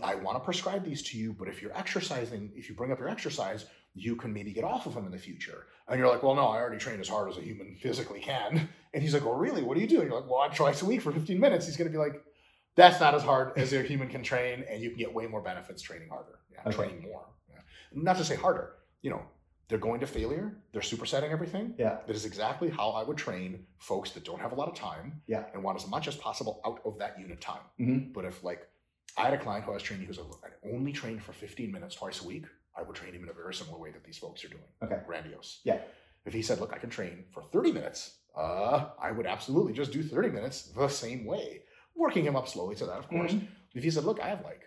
[0.03, 2.99] I want to prescribe these to you, but if you're exercising, if you bring up
[2.99, 5.67] your exercise, you can maybe get off of them in the future.
[5.87, 8.67] And you're like, well, no, I already train as hard as a human physically can.
[8.93, 9.61] And he's like, well, really?
[9.63, 10.01] What do you do?
[10.01, 11.65] And you're like, well, I twice a week for 15 minutes.
[11.65, 12.21] He's going to be like,
[12.75, 15.41] that's not as hard as a human can train, and you can get way more
[15.41, 16.75] benefits training harder, yeah, Okay.
[16.75, 17.25] training more.
[17.49, 17.59] Yeah.
[17.93, 19.21] Not to say harder, you know,
[19.69, 21.73] they're going to failure, they're supersetting everything.
[21.79, 21.99] Yeah.
[22.05, 25.21] That is exactly how I would train folks that don't have a lot of time
[25.25, 25.45] Yeah.
[25.53, 27.61] and want as much as possible out of that unit time.
[27.79, 28.13] Mhm.
[28.13, 28.67] But if like
[29.17, 30.23] I had a client who I was training who's a,
[30.73, 32.45] only trained for 15 minutes twice a week,
[32.77, 34.63] I would train him in a very similar way that these folks are doing.
[34.83, 34.99] Okay.
[35.05, 35.61] Grandiose.
[35.63, 35.79] Yeah.
[36.25, 39.91] If he said, look, I can train for 30 minutes, uh, I would absolutely just
[39.91, 41.61] do 30 minutes the same way,
[41.95, 43.31] working him up slowly to that, of course.
[43.33, 43.47] Mhm.
[43.73, 44.63] If he said, look, I have like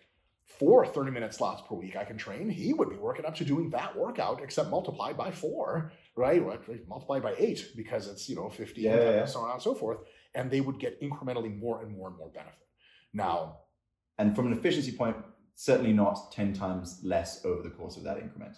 [0.47, 3.45] four 30 minute slots per week I can train, he would be working up to
[3.45, 6.43] doing that workout, except multiplied by four, right?
[6.43, 9.25] Well, multiplied by eight because it's, you know, 50 Yeah, and yeah.
[9.27, 9.99] so on and so forth.
[10.35, 12.67] And they would get incrementally more and more and more benefit.
[13.13, 13.59] Now,
[14.19, 15.17] And from an efficiency point,
[15.55, 18.57] certainly not 10 times less over the course of that increment.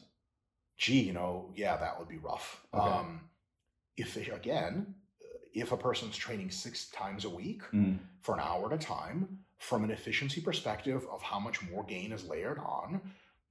[0.76, 2.64] gee, you know, yeah, that would be rough.
[2.72, 2.82] Okay.
[2.82, 3.20] Um,
[3.98, 4.94] if again,
[5.52, 7.98] if a person's training six times a week Mm.
[8.22, 12.12] for an hour at a time, from an efficiency perspective of how much more gain
[12.12, 13.02] is layered on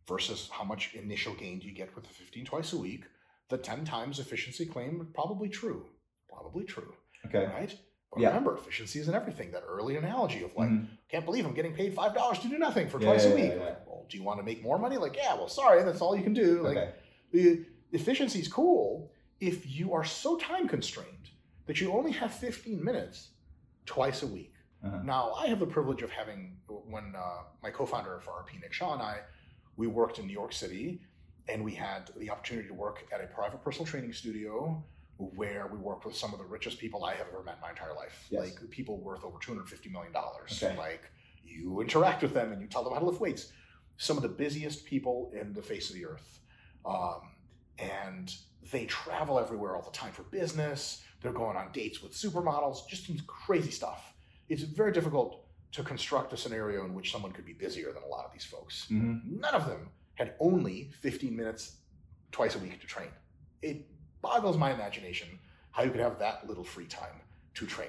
[0.07, 3.03] versus how much initial gain do you get with the 15 twice a week,
[3.49, 5.85] the 10 times efficiency claim probably true.
[6.27, 6.95] Probably true,
[7.27, 7.45] Okay.
[7.45, 7.77] right?
[8.11, 8.29] But Yeah.
[8.29, 9.51] remember, efficiency isn't everything.
[9.51, 10.87] That early analogy of like, Mhm.
[11.09, 13.35] can't believe I'm getting paid five dollars to do nothing for Yeah, twice yeah, a
[13.35, 13.59] week.
[13.59, 14.97] Like, well, do you want to make more money?
[14.97, 16.61] Like, yeah, well, sorry, that's all you can do.
[16.63, 16.93] Like, okay.
[17.31, 21.29] the efficiency is cool if you are so time constrained
[21.67, 23.29] that you only have 15 minutes
[23.85, 24.53] twice a week.
[24.83, 25.01] Uh-huh.
[25.03, 28.73] Now, I have the privilege of having, when uh, my co founder for RP, Nick
[28.73, 29.21] Shaw, and I,
[29.75, 31.01] we worked in New York City
[31.47, 34.83] and we had the opportunity to work at a private personal training studio
[35.19, 37.69] where we worked with some of the richest people I have ever met in my
[37.71, 38.25] entire life.
[38.29, 38.41] Yes.
[38.41, 40.13] Like people worth over $250 million.
[40.15, 40.77] Okay.
[40.77, 41.11] Like
[41.43, 43.51] you interact with them and you tell them how to lift weights.
[43.97, 46.39] Some of the busiest people in the face of the earth.
[46.85, 47.19] Um,
[47.77, 48.33] and
[48.71, 51.03] they travel everywhere all the time for business.
[51.21, 54.13] They're going on dates with supermodels, just some crazy stuff.
[54.47, 58.07] It's very difficult to construct a scenario in which someone could be busier than a
[58.07, 58.87] lot of these folks.
[58.89, 59.25] Mhm.
[59.25, 61.77] None of them had only 15 minutes
[62.31, 63.09] twice a week to train.
[63.61, 63.85] It
[64.21, 65.27] boggles my imagination
[65.71, 67.21] how you could have that little free time
[67.55, 67.87] to train.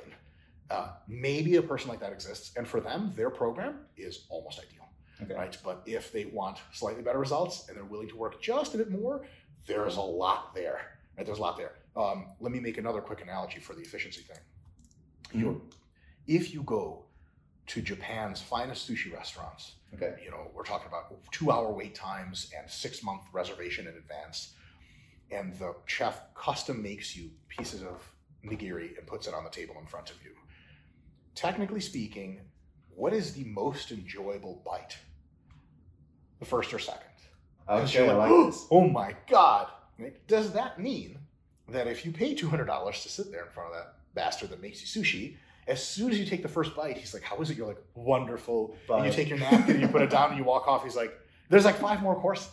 [0.70, 4.86] Uh, maybe a person like that exists, and for them, their program is almost ideal,
[5.22, 5.34] Okay.
[5.34, 5.56] right?
[5.64, 8.90] But if they want slightly better results and they're willing to work just a bit
[8.90, 9.26] more,
[9.66, 10.98] there's a lot there.
[11.16, 11.26] Right?
[11.26, 11.72] There's a lot there.
[11.96, 14.38] Um, let me make another quick analogy for the efficiency thing.
[15.32, 15.62] You,
[16.26, 17.04] if you go
[17.66, 20.20] to Japan's finest sushi restaurants, Okay.
[20.24, 24.54] you know, we're talking about two hour wait times and six month reservation in advance.
[25.30, 28.02] And the chef custom makes you pieces of
[28.44, 30.30] nigiri and puts it on the table in front of you.
[31.34, 32.40] Technically speaking,
[32.94, 34.96] what is the most enjoyable bite?
[36.40, 37.02] The first or second?
[37.68, 38.66] Okay, like, like this.
[38.70, 39.68] Oh my God.
[40.26, 41.18] Does that mean
[41.68, 44.80] that if you pay $200 to sit there in front of that bastard that makes
[44.80, 45.36] you sushi,
[45.68, 47.56] as soon as you take the first bite, he's like, How is it?
[47.56, 48.76] You're like, Wonderful.
[48.88, 50.82] And you take your napkin and you put it down and you walk off.
[50.82, 51.12] He's like,
[51.48, 52.50] There's like five more courses.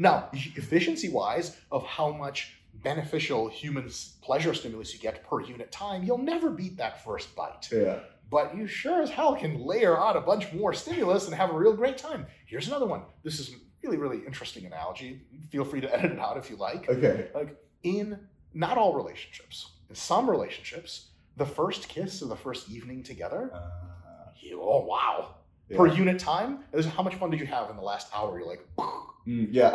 [0.00, 3.88] Now, efficiency wise, of how much beneficial human
[4.22, 7.98] pleasure stimulus you get per unit time, you'll never beat that first bite Yeah.
[8.30, 11.58] but you sure as hell can layer on a bunch more stimulus and have a
[11.62, 12.26] real great time.
[12.46, 13.02] Here's another one.
[13.22, 15.20] This is really, really interesting analogy.
[15.50, 16.88] Feel free to edit it out if you like.
[16.88, 17.28] Okay.
[17.34, 18.18] Like in
[18.54, 24.30] not all relationships, in some relationships, the first kiss or the first evening together, Uh,
[24.40, 25.34] you, oh wow.
[25.68, 25.76] yeah.
[25.76, 26.60] Per unit time,
[26.96, 28.38] how much fun did you have in the last hour?
[28.38, 28.64] You're like,
[29.26, 29.70] Mm, yeah.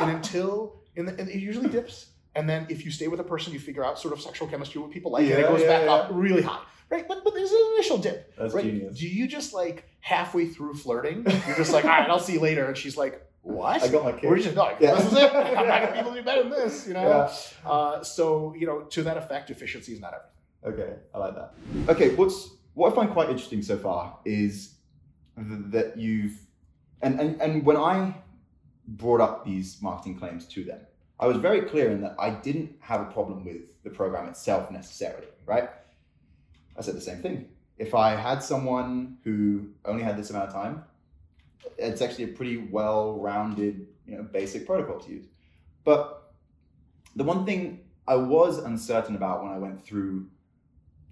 [0.00, 2.06] and until and, and it usually dips.
[2.36, 4.80] And then if you stay with a person, you figure out sort of sexual chemistry,
[4.80, 5.92] what people like, and it goes yeah, back yeah.
[5.92, 6.62] up really high.
[6.90, 7.06] Right?
[7.06, 8.36] But but there's an initial dip.
[8.36, 8.64] That's right?
[8.64, 8.98] genius.
[8.98, 12.40] Do you just like halfway through flirting, you're just like, all right, I'll see you
[12.40, 13.82] later, and she's like, what?
[13.82, 14.28] I got my kid.
[14.28, 14.94] We're just like, Yeah.
[14.94, 15.34] this is it.
[15.34, 17.30] I'm not gonna be able to do better than this, you know.
[17.64, 17.70] Yeah.
[17.70, 20.84] Uh, so you know, to that effect, efficiency is not everything.
[20.86, 21.54] Okay, I like that.
[21.88, 24.74] Okay, what's what I find quite interesting so far is
[25.36, 26.38] th- that you've
[27.02, 28.14] and, and and when I
[28.86, 30.80] brought up these marketing claims to them,
[31.18, 34.70] I was very clear in that I didn't have a problem with the program itself
[34.70, 35.70] necessarily, right?
[36.76, 37.48] I said the same thing.
[37.78, 40.84] If I had someone who only had this amount of time,
[41.78, 45.26] it's actually a pretty well-rounded, you know, basic protocol to use.
[45.84, 46.32] But
[47.16, 50.26] the one thing I was uncertain about when I went through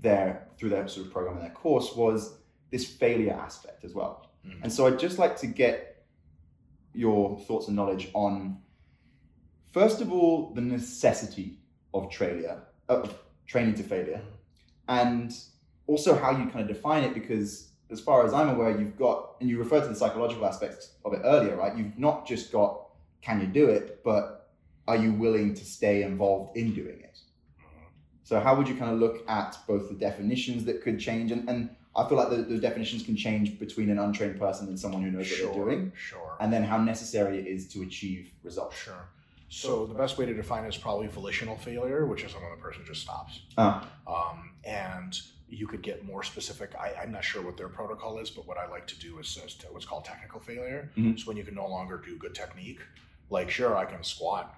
[0.01, 2.39] their through their sort of program and their course was
[2.71, 4.29] this failure aspect as well.
[4.45, 4.65] Mhm.
[4.65, 5.92] And so I'd just like to get
[6.95, 8.59] your thoughts and knowledge on
[9.73, 11.59] first of all the necessity
[11.95, 14.21] of failure of training to failure
[14.89, 15.33] and
[15.87, 19.37] also how you kind of define it because as far as I'm aware you've got
[19.41, 21.77] and you referred to the psychological aspects of it earlier right?
[21.77, 22.89] You've not just got
[23.21, 24.51] can you do it but
[24.89, 27.19] are you willing to stay involved in doing it?
[27.59, 27.87] Mm-hmm.
[28.25, 31.49] So how would you kind of look at both the definitions that could change and,
[31.49, 35.03] and I feel like the, those definitions can change between an untrained person and someone
[35.03, 38.77] who knows what they're doing sure, and then how necessary it is to achieve results.
[38.77, 39.09] sure.
[39.49, 42.57] So the best way to define it is probably volitional failure, which is when the
[42.63, 43.41] person just stops.
[43.59, 43.87] Ah.
[44.07, 46.71] Um, and you could get more specific.
[46.75, 49.39] I, I'm not sure what their protocol is, but what I like to do is,
[49.45, 50.91] is to- what's called technical failure.
[50.97, 51.19] Mhm.
[51.21, 52.81] So when you can no longer do good technique,
[53.29, 54.55] like sure I can squat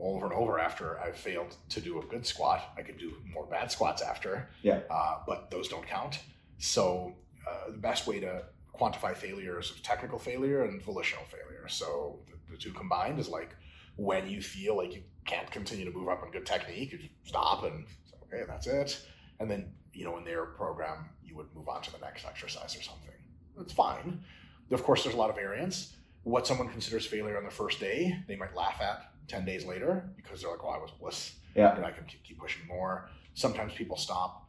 [0.00, 2.62] over and over after I've failed to do a good squat.
[2.78, 4.48] I can do more bad squats after.
[4.62, 4.80] Yeah.
[4.90, 6.20] Uh, but those don't count.
[6.62, 7.12] So
[7.50, 8.44] uh, the best way to
[8.78, 11.66] quantify failure is technical failure and volitional failure.
[11.68, 13.56] So the, the two combined is like
[13.96, 17.10] when you feel like you can't continue to move up in good technique, you just
[17.24, 19.04] stop and say, okay, that's it.
[19.40, 22.76] And then, you know, in their program, you would move on to the next exercise
[22.76, 23.10] or something.
[23.56, 24.22] That's fine.
[24.70, 25.96] Of course, there's a lot of variance.
[26.22, 30.08] What someone considers failure on the first day, they might laugh at 10 days later
[30.16, 31.74] because they're like, oh, I was wuss Yeah.
[31.74, 33.10] and I can keep pushing more.
[33.34, 34.41] Sometimes people stop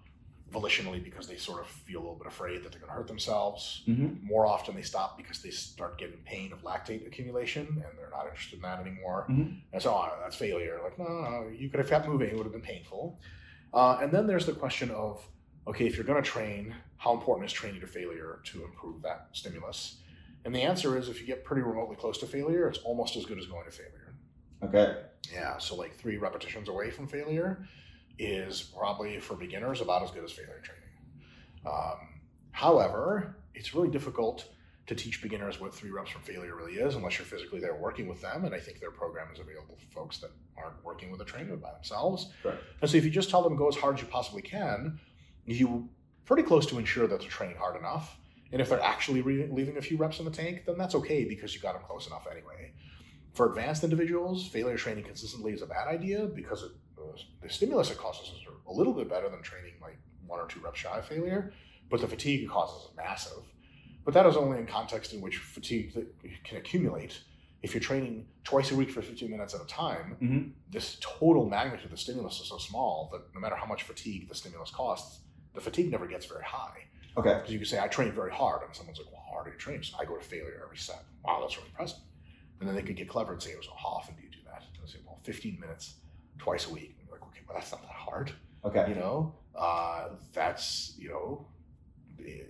[0.54, 3.08] volitionally because they sort of feel a little bit afraid that they're going to hurt
[3.08, 3.82] themselves.
[3.88, 4.26] Mm-hmm.
[4.26, 8.28] More often, they stop because they start getting pain of lactate accumulation and they're not
[8.28, 9.26] interested in that anymore.
[9.30, 9.60] Mhm.
[9.74, 10.80] And so, oh, that's failure.
[10.84, 13.20] Like, no, no, no, you could have kept moving, it would have been painful.
[13.74, 15.28] Uh, and then there's the question of
[15.66, 19.28] okay, if you're going to train, how important is training to failure to improve that
[19.32, 19.98] stimulus?
[20.46, 23.26] And the answer is if you get pretty remotely close to failure, it's almost as
[23.26, 24.14] good as going to failure.
[24.62, 25.02] Okay.
[25.34, 27.66] Yeah, so like three repetitions away from failure
[28.20, 30.84] is probably for beginners about as good as failure training.
[31.66, 32.22] Um,
[32.52, 34.46] however, it's really difficult
[34.86, 38.08] to teach beginners what three reps from failure really is unless you're physically there working
[38.08, 38.44] with them.
[38.44, 41.56] And I think their program is available for folks that aren't working with a trainer
[41.56, 42.32] by themselves.
[42.42, 42.62] Correct.
[42.82, 45.00] And so if you just tell them go as hard as you possibly can,
[45.46, 45.90] you
[46.26, 48.18] pretty close to ensure that they're training hard enough.
[48.52, 51.24] And if they're actually re- leaving a few reps in the tank, then that's okay
[51.24, 52.74] because you got them close enough anyway.
[53.34, 56.72] For advanced individuals, failure training consistently is a bad idea because it,
[57.42, 60.60] the stimulus it causes is a little bit better than training like one or two
[60.60, 61.54] reps shy of failure,
[61.90, 63.44] but the fatigue it causes is massive.
[64.06, 66.08] But that is only in context in which fatigue that
[66.44, 67.22] can accumulate
[67.62, 70.52] if you're training twice a week for 15 minutes at a time, Mhm.
[70.70, 74.28] this total magnitude of the stimulus is so small that no matter how much fatigue
[74.28, 75.22] the stimulus costs,
[75.54, 76.88] the fatigue never gets very high.
[77.16, 77.36] Okay.
[77.36, 79.52] Because you can say, I train very hard, and someone's like, well, how hard do
[79.52, 79.84] you training?
[79.84, 81.06] So I go to failure every set.
[81.24, 82.00] Wow, that's really impressive.
[82.60, 84.64] And then they could get clever and say, well, how often do you do that?
[84.64, 85.96] And I say, well, 15 minutes
[86.40, 86.98] twice a week.
[87.54, 88.32] That's not that hard.
[88.66, 88.86] Okay.
[88.90, 91.46] You know, uh, that's, you know,
[92.26, 92.44] eh,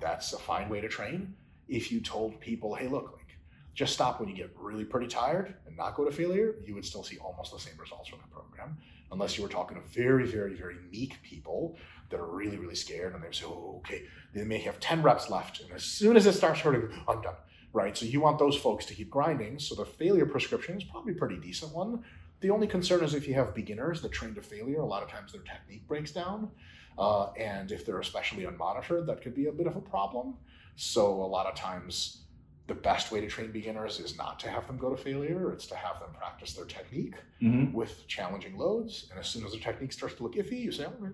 [0.00, 1.34] that's a fine way to train.
[1.68, 3.36] If you told people, hey, look, like,
[3.74, 6.84] just stop when you get really pretty tired and not go to failure, you would
[6.84, 8.76] still see almost the same results from the program.
[9.12, 11.76] Unless you were talking to very, very, very meek people
[12.10, 15.30] that are really, really scared and they say, oh, okay, they may have 10 reps
[15.30, 15.60] left.
[15.60, 17.36] And as soon as it starts hurting, I'm done.
[17.72, 17.96] Right.
[17.96, 19.58] So you want those folks to keep grinding.
[19.58, 22.02] So the failure prescription is probably a pretty decent one.
[22.40, 25.10] The only concern is if you have beginners that train to failure, a lot of
[25.10, 26.50] times their technique breaks down.
[26.96, 30.34] Uh, and if they're especially unmonitored, that could be a bit of a problem.
[30.76, 32.22] So a lot of times,
[32.68, 35.50] the best way to train beginners is not to have them go to failure.
[35.52, 39.08] It's to have them practice their technique hmm with challenging loads.
[39.10, 41.08] And as soon as their technique starts to look iffy, you say, oh,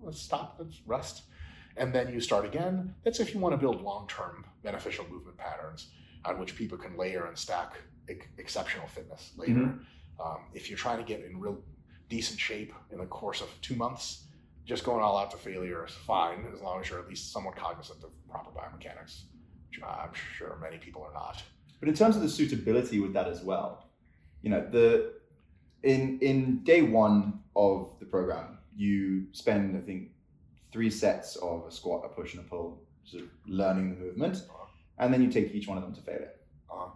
[0.00, 1.24] let's stop, let's rest.
[1.76, 2.94] And then you start again.
[3.04, 5.88] That's if you want to build long term beneficial movement patterns
[6.24, 7.74] on which people can layer and stack
[8.08, 9.60] ex- exceptional fitness later.
[9.60, 9.80] Mhm.
[10.22, 11.58] Um, if you're trying to get in real
[12.08, 14.24] decent shape in the course of two months,
[14.64, 17.56] just going all out to failure is fine as long as you're at least somewhat
[17.56, 19.24] cognizant of proper biomechanics,
[19.68, 21.42] which I'm sure many people are not.
[21.80, 23.90] But in terms of the suitability with that as well,
[24.42, 25.14] you know, the
[25.82, 30.10] in in day one of the program, you spend I think
[30.72, 34.42] three sets of a squat, a push, and a pull, sort of learning the movement,
[34.98, 36.32] and then you take each one of them to failure.
[36.70, 36.90] Uh-huh.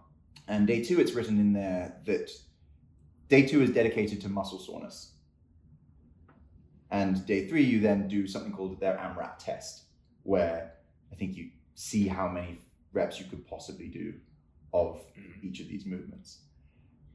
[0.47, 2.31] And day two, it's written in there that
[3.29, 5.13] day two is dedicated to muscle soreness.
[6.91, 9.83] And day three, you then do something called their AMRAP test,
[10.23, 10.73] where
[11.11, 12.59] I think you see how many
[12.93, 14.15] reps you could possibly do
[14.73, 15.43] of Mhm.
[15.43, 16.39] each of these movements.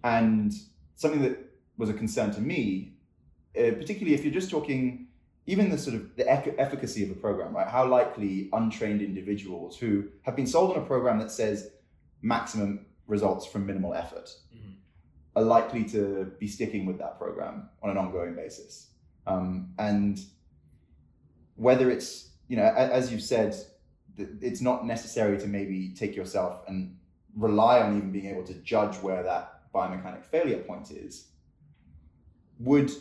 [0.04, 0.52] And
[0.94, 1.38] something that
[1.76, 2.96] was a concern to me,
[3.56, 5.08] uh, particularly if you're just talking
[5.46, 7.68] even the sort of the ec- efficacy of a program, right?
[7.68, 11.70] How likely untrained individuals who have been sold on a program that says
[12.22, 14.73] maximum results from minimal effort Mhm.
[15.36, 18.88] Are likely to be sticking with that program on an ongoing basis.
[19.26, 20.20] Um, and
[21.56, 23.56] whether it's, you know, as you've said,
[24.16, 26.96] it's not necessary to maybe take yourself and
[27.36, 31.28] rely on even being able to judge where that biomechanic failure point is.
[32.60, 32.92] Would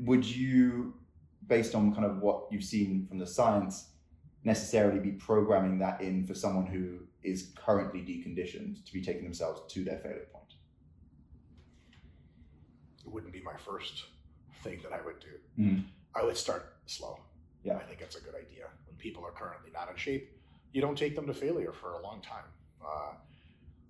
[0.00, 0.94] would you,
[1.46, 3.90] based on kind of what you've seen from the science,
[4.44, 9.62] necessarily be programming that in for someone who is currently deconditioned to be taking themselves
[9.72, 10.43] to their failure point?
[13.04, 14.04] It wouldn't be my first
[14.62, 15.62] thing that I would do.
[15.62, 15.84] Mhm.
[16.14, 17.20] I would start slow.
[17.62, 17.76] Yeah.
[17.76, 18.68] I think that's a good idea.
[18.86, 20.30] When people are currently not in shape,
[20.72, 22.44] you don't take them to failure for a long time.
[22.84, 23.14] Uh,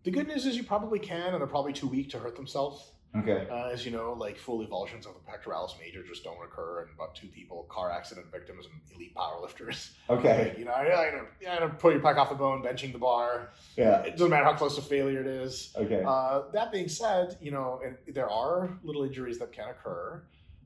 [0.05, 2.93] the good news is you probably can, and they're probably too weak to hurt themselves.
[3.17, 3.47] Okay.
[3.49, 6.89] Uh, as you know, like full avulsions of the pectoralis major just don't occur in
[6.95, 9.91] about two people, car accident victims and elite powerlifters.
[10.11, 10.55] Okay.
[10.59, 13.51] You know, I, I, I know, pull your pec off the bone, benching the bar.
[13.77, 14.03] Yeah.
[14.03, 15.73] It doesn't matter how close to failure it is.
[15.77, 16.03] Okay.
[16.05, 20.23] Uh, that being said, you know, and there are little injuries that can occur,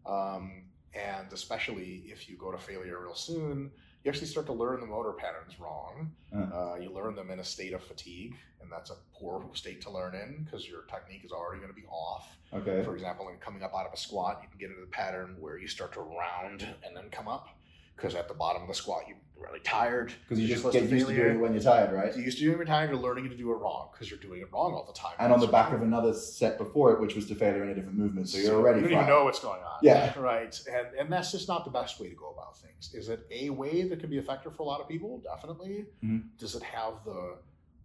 [0.06, 0.62] um,
[0.94, 3.70] and especially if you go to failure real soon,
[4.04, 6.10] you actually start to learn the motor patterns wrong.
[6.34, 6.38] Uh.
[6.38, 9.90] Uh, you learn them in a state of fatigue, and that's a poor state to
[9.90, 12.36] learn in because your technique is already going to be off.
[12.54, 12.82] Okay.
[12.84, 15.36] For example, in coming up out of a squat, you can get into the pattern
[15.40, 17.48] where you start to round and then come up.
[17.96, 20.12] Because at the bottom of the squat, you're really tired.
[20.22, 22.14] Because you you're just get to used to doing it when you're tired, right?
[22.14, 24.40] You're used to doing it time, you're learning to do it wrong because you're doing
[24.40, 25.14] it wrong all the time.
[25.18, 27.74] And on the back of another set before it, which was to failure in a
[27.74, 29.04] different movement, so you're already you don't fine.
[29.04, 29.78] even know what's going on.
[29.82, 30.18] Yeah.
[30.18, 30.58] Right.
[30.70, 32.92] And and that's just not the best way to go about things.
[32.94, 35.18] Is it a way that can be effective for a lot of people?
[35.18, 35.86] Definitely.
[36.04, 36.24] Mhm.
[36.38, 37.36] Does it have the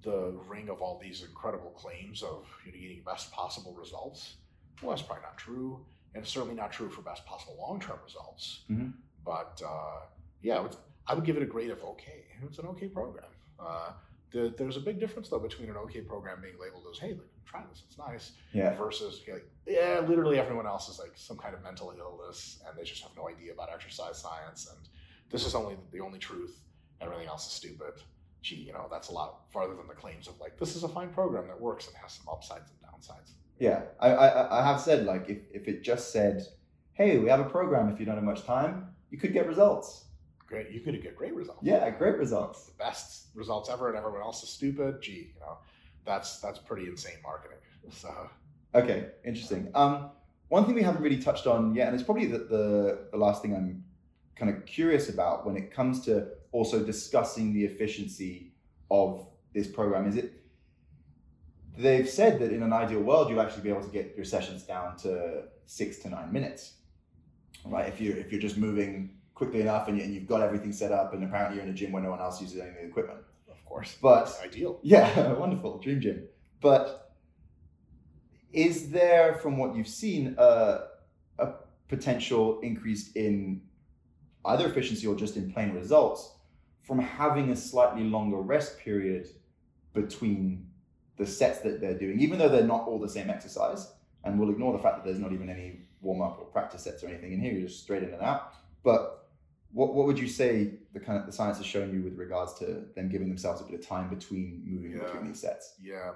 [0.03, 4.35] the ring of all these incredible claims of you know, getting best possible results?
[4.81, 7.99] Well, that's probably not true, and it's certainly not true for best possible long term
[8.03, 8.63] results.
[8.69, 8.93] Mhm.
[9.23, 10.01] But uh,
[10.41, 10.75] yeah, I would,
[11.07, 12.23] I would give it a grade of okay.
[12.45, 13.25] It's an okay program.
[13.59, 13.91] Uh,
[14.31, 17.27] the, there's a big difference though between an okay program being labeled as hey, look,
[17.45, 18.75] try this, it's nice, Yeah.
[18.75, 22.83] versus like yeah literally everyone else is like some kind of mental illness and they
[22.83, 24.79] just have no idea about exercise science and
[25.29, 26.57] this is only the only truth
[26.99, 27.93] everything else is stupid
[28.41, 30.89] gee you know that's a lot farther than the claims of like this is a
[30.89, 33.81] fine program that works and has some upsides and downsides Yeah.
[33.99, 36.41] I, I, I have said, like, if, if it just said,
[36.93, 40.05] hey, we have a program if you don't have much time, you could get results.
[40.47, 42.65] Great you could get great results Yeah, great results.
[42.65, 45.57] the best results ever and everyone else is stupid gee you know
[46.05, 47.57] that's that's pretty insane marketing
[47.91, 48.29] so
[48.75, 49.69] Okay, interesting.
[49.75, 50.09] Um,
[50.49, 53.43] one thing we haven't really touched on yet, and it's probably the, the, the last
[53.43, 53.83] thing I'm
[54.35, 58.51] kind of curious about when it comes to also discussing the efficiency
[58.89, 60.33] of this program, is it
[61.77, 64.63] they've said that in an ideal world, you'll actually be able to get your sessions
[64.63, 66.73] down to six to nine minutes,
[67.65, 67.87] right?
[67.87, 70.91] If you're if you're just moving quickly enough and, you, and you've got everything set
[70.91, 72.85] up, and apparently you're in a gym where no one else uses any of the
[72.85, 73.19] equipment.
[73.49, 73.97] Of course.
[74.01, 74.79] But ideal.
[74.83, 76.23] yeah, wonderful dream gym.
[76.61, 77.11] But
[78.51, 80.85] is there, from what you've seen, a,
[81.39, 81.53] a
[81.87, 83.61] potential increase in
[84.45, 86.35] either efficiency or just in plain results
[86.81, 89.27] from having a slightly longer rest period
[89.93, 90.67] between
[91.17, 93.91] the sets that they're doing, even though they're not all the same exercise?
[94.23, 97.03] And we'll ignore the fact that there's not even any warm up or practice sets
[97.03, 97.53] or anything in here.
[97.53, 98.53] You're just straight in and out.
[98.83, 99.22] But
[99.73, 102.53] what, what would you say the kind of the science has shown you with regards
[102.59, 102.65] to
[102.95, 105.05] them giving themselves a bit of time between moving Yeah.
[105.05, 105.75] between these sets?
[105.81, 106.11] Yeah.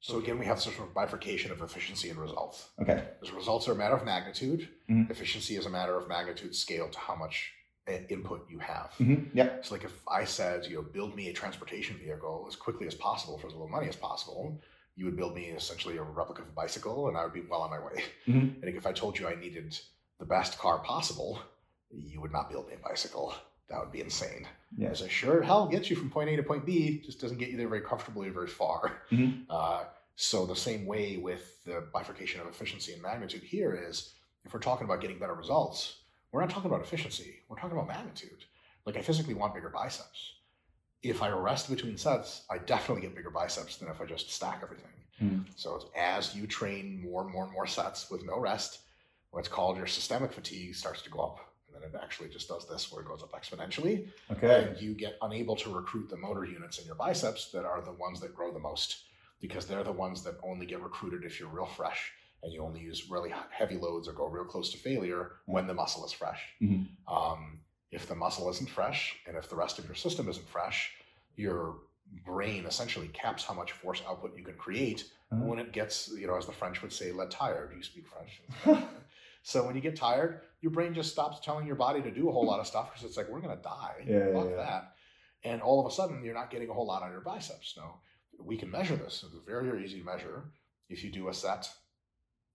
[0.00, 2.68] So again, we have some sort of bifurcation of efficiency and results.
[2.80, 3.04] Okay.
[3.20, 4.68] Because results are a matter of magnitude.
[4.90, 5.08] Mhm.
[5.10, 7.52] Efficiency is a matter of magnitude scale to how much
[7.88, 8.92] uh, input you have.
[9.00, 9.36] Mm-hmm.
[9.36, 9.56] Yep.
[9.58, 12.94] It's like if I said, you know, build me a transportation vehicle as quickly as
[12.94, 14.60] possible for as little money as possible,
[14.96, 17.62] you would build me essentially a replica of a bicycle, and I would be well
[17.62, 18.04] on my way.
[18.28, 18.62] Mhm.
[18.62, 19.76] And if I told you I needed
[20.20, 21.40] the best car possible,
[21.92, 23.34] you would not build me a bicycle.
[23.68, 24.46] That would be insane.
[24.76, 24.88] Yeah.
[24.88, 27.50] As I sure hell gets you from point A to point B, just doesn't get
[27.50, 29.02] you there very comfortably or very far.
[29.10, 29.44] Mhm.
[29.50, 29.84] Uh,
[30.16, 34.12] so the same way with the bifurcation of efficiency and magnitude here is,
[34.44, 35.96] if we're talking about getting better results,
[36.32, 37.40] we're not talking about efficiency.
[37.48, 38.44] We're talking about magnitude.
[38.84, 40.34] Like I physically want bigger biceps.
[41.02, 44.60] If I rest between sets, I definitely get bigger biceps than if I just stack
[44.62, 44.92] everything.
[45.22, 45.44] Mhm.
[45.56, 48.80] So it's as you train more and more and more sets with no rest,
[49.30, 51.51] what's called your systemic fatigue starts to go up.
[51.82, 54.68] And it actually just does this where it goes up exponentially Okay.
[54.68, 57.92] and you get unable to recruit the motor units in your biceps that are the
[57.92, 59.04] ones that grow the most
[59.40, 62.12] because they're the ones that only get recruited if you're real fresh
[62.42, 65.74] and you only use really heavy loads or go real close to failure when the
[65.74, 66.40] muscle is fresh.
[66.60, 66.86] Mhm.
[67.08, 67.60] Um,
[67.90, 70.92] if the muscle isn't fresh and if the rest of your system isn't fresh,
[71.36, 71.78] your
[72.24, 75.44] brain essentially caps how much force output you can create Uh-huh.
[75.44, 77.72] when it gets, you know, as the French would say, let tired.
[77.74, 78.42] You speak French.
[79.42, 82.32] so when you get tired, your brain just stops telling your body to do a
[82.32, 83.96] whole lot of stuff because it's like, we're to die.
[84.06, 84.56] Yeah, Fuck yeah.
[84.56, 84.92] that.
[85.44, 87.74] And all of a sudden, you're not getting a whole lot on your biceps.
[87.76, 88.00] Now,
[88.40, 89.24] we can measure this.
[89.26, 90.44] It's very, very easy to measure.
[90.88, 91.68] If you do a set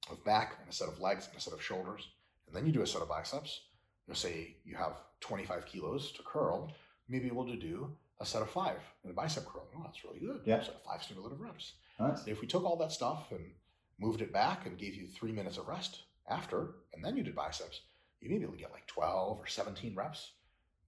[0.09, 2.07] of back and a set of legs and a set of shoulders,
[2.47, 3.59] and then you do a set of biceps,
[4.07, 6.71] you know, say you have 25 kilos to curl,
[7.07, 7.91] you may be able to do
[8.21, 9.67] a set of five in a bicep curl.
[9.77, 10.41] Oh, that's really good.
[10.45, 10.63] Yeah.
[10.63, 11.73] So five stimulative reps.
[11.99, 12.25] Nice.
[12.25, 13.51] If we took all that stuff and
[13.99, 17.35] moved it back and gave you three minutes of rest after, and then you did
[17.35, 17.81] biceps,
[18.21, 20.31] you may be able to get like 12 or 17 reps.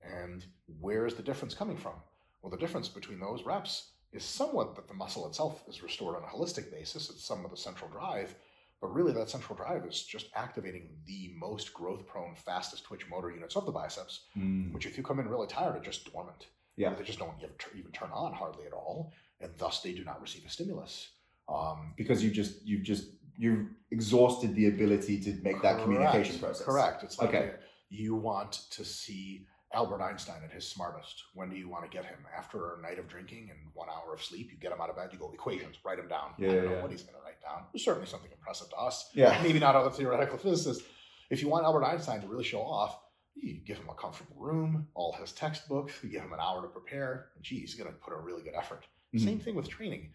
[0.02, 0.46] And
[0.80, 1.94] where is the difference coming from?
[2.42, 6.24] Well, the difference between those reps is somewhat that the muscle itself is restored on
[6.24, 7.10] a holistic basis.
[7.10, 8.34] It's some of the central drive,
[8.82, 13.30] but really that central drive is just activating the most growth prone, fastest twitch motor
[13.30, 14.72] units of the biceps, Mm.
[14.74, 16.48] which if you come in really tired are just dormant.
[16.78, 16.94] Yeah.
[16.96, 17.36] They just don't
[17.76, 19.12] even turn on hardly at all,
[19.42, 21.10] and thus they do not receive a stimulus.
[21.50, 23.10] Um, Because you just you've just
[23.40, 26.66] you've exhausted the ability to make that communication process.
[26.66, 27.04] Correct.
[27.04, 27.54] It's like Okay.
[27.90, 31.24] you want to see Albert Einstein at his smartest.
[31.34, 32.18] When do you want to get him?
[32.38, 34.98] After a night of drinking and one hour of sleep, you get him out of
[34.98, 36.32] bed, you go equations, write him down.
[36.38, 36.82] I don't know yeah.
[36.82, 37.64] what he's going to write down.
[37.72, 39.10] There's certainly something impressive to us.
[39.14, 39.40] Yeah.
[39.44, 40.84] Maybe not other theoretical physicists.
[41.30, 43.00] If you want Albert Einstein to really show off,
[43.36, 46.68] you give him a comfortable room, all his textbooks, you give him an hour to
[46.68, 48.86] prepare, and geez, he's going to put a really good effort.
[49.16, 49.24] Mhm.
[49.24, 50.12] Same thing with training.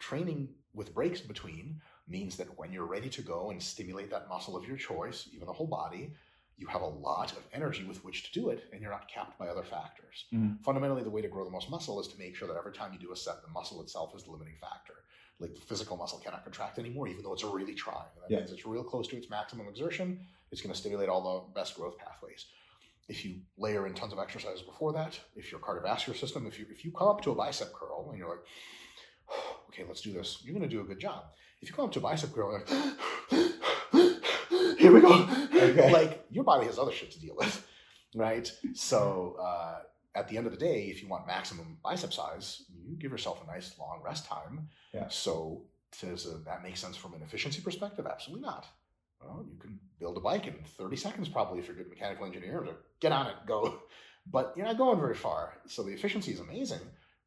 [0.00, 4.56] Training with breaks between means that when you're ready to go and stimulate that muscle
[4.56, 6.12] of your choice, even the whole body,
[6.56, 9.38] you have a lot of energy with which to do it and you're not capped
[9.38, 10.24] by other factors.
[10.32, 10.62] Mhm.
[10.62, 12.92] Fundamentally, the way to grow the most muscle is to make sure that every time
[12.92, 14.94] you do a set, the muscle itself is the limiting factor.
[15.38, 18.08] Like the physical muscle cannot contract anymore, even though it's really trying.
[18.22, 18.38] That Yeah.
[18.38, 20.26] means it's real close to its maximum exertion.
[20.50, 22.46] It's going to stimulate all the best growth pathways.
[23.08, 26.66] If you layer in tons of exercises before that, if your cardiovascular system, if you
[26.70, 28.44] if you come up to a bicep curl and you're like,
[29.68, 31.26] okay, let's do this, you're going to do a good job.
[31.62, 32.68] If you go up to a bicep curl, like,
[34.78, 35.28] here we go.
[35.52, 35.92] Okay.
[35.92, 37.66] Like your body has other shit to deal with,
[38.14, 38.50] right?
[38.74, 39.78] So uh,
[40.14, 43.42] at the end of the day, if you want maximum bicep size, you give yourself
[43.42, 44.68] a nice long rest time.
[44.94, 45.08] Yeah.
[45.08, 45.62] So
[46.00, 48.06] does uh, that make sense from an efficiency perspective?
[48.06, 48.66] Absolutely not.
[49.20, 52.26] Well, you can build a bike in 30 seconds probably if you're a good mechanical
[52.26, 53.80] engineer to get on it, go.
[54.30, 55.54] But you're not going very far.
[55.68, 56.80] So the efficiency is amazing,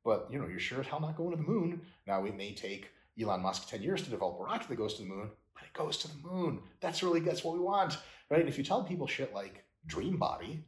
[0.04, 1.82] but you know, you're sure as hell not going to the moon.
[2.06, 2.90] Now it may take
[3.22, 5.74] Elon Musk 10 years to develop a rocket that goes to the moon, but it
[5.74, 6.60] goes to the moon.
[6.82, 7.98] That's really that's what we want.
[8.30, 8.40] Right?
[8.42, 10.64] And if you tell people shit like dream body,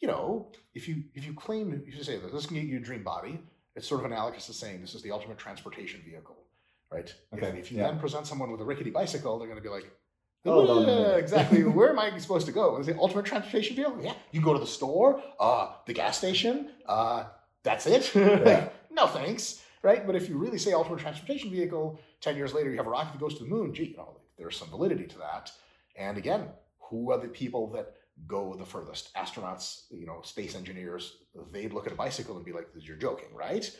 [0.00, 2.80] you know, if you if you claim if you say this can get you a
[2.80, 3.40] dream body,
[3.76, 6.36] it's sort of analogous to saying this is the ultimate transportation vehicle.
[6.90, 7.12] Right?
[7.32, 7.88] If- Okay, If, you yeah.
[7.88, 9.90] then present someone with a rickety bicycle, they're gonna be like,
[10.44, 11.62] Oh, no, no, no, yeah, exactly.
[11.78, 12.78] Where am I supposed to go?
[12.78, 13.98] Is it ultimate transportation vehicle?
[14.02, 14.14] Yeah.
[14.32, 17.24] You go to the store, uh, the gas station, uh,
[17.62, 18.12] that's it.
[18.16, 18.68] Yeah.
[18.90, 19.61] no thanks.
[19.82, 20.06] Right?
[20.06, 23.12] But if you really say ultimate transportation vehicle, 10 years later you have a rocket
[23.12, 25.50] that goes to the moon, gee, you know, there's some validity to that.
[25.96, 27.94] And again, who are the people that
[28.26, 29.14] go the furthest?
[29.14, 31.16] Astronauts, you know, space engineers,
[31.52, 33.70] they'd look at a bicycle and be like, you're joking, right?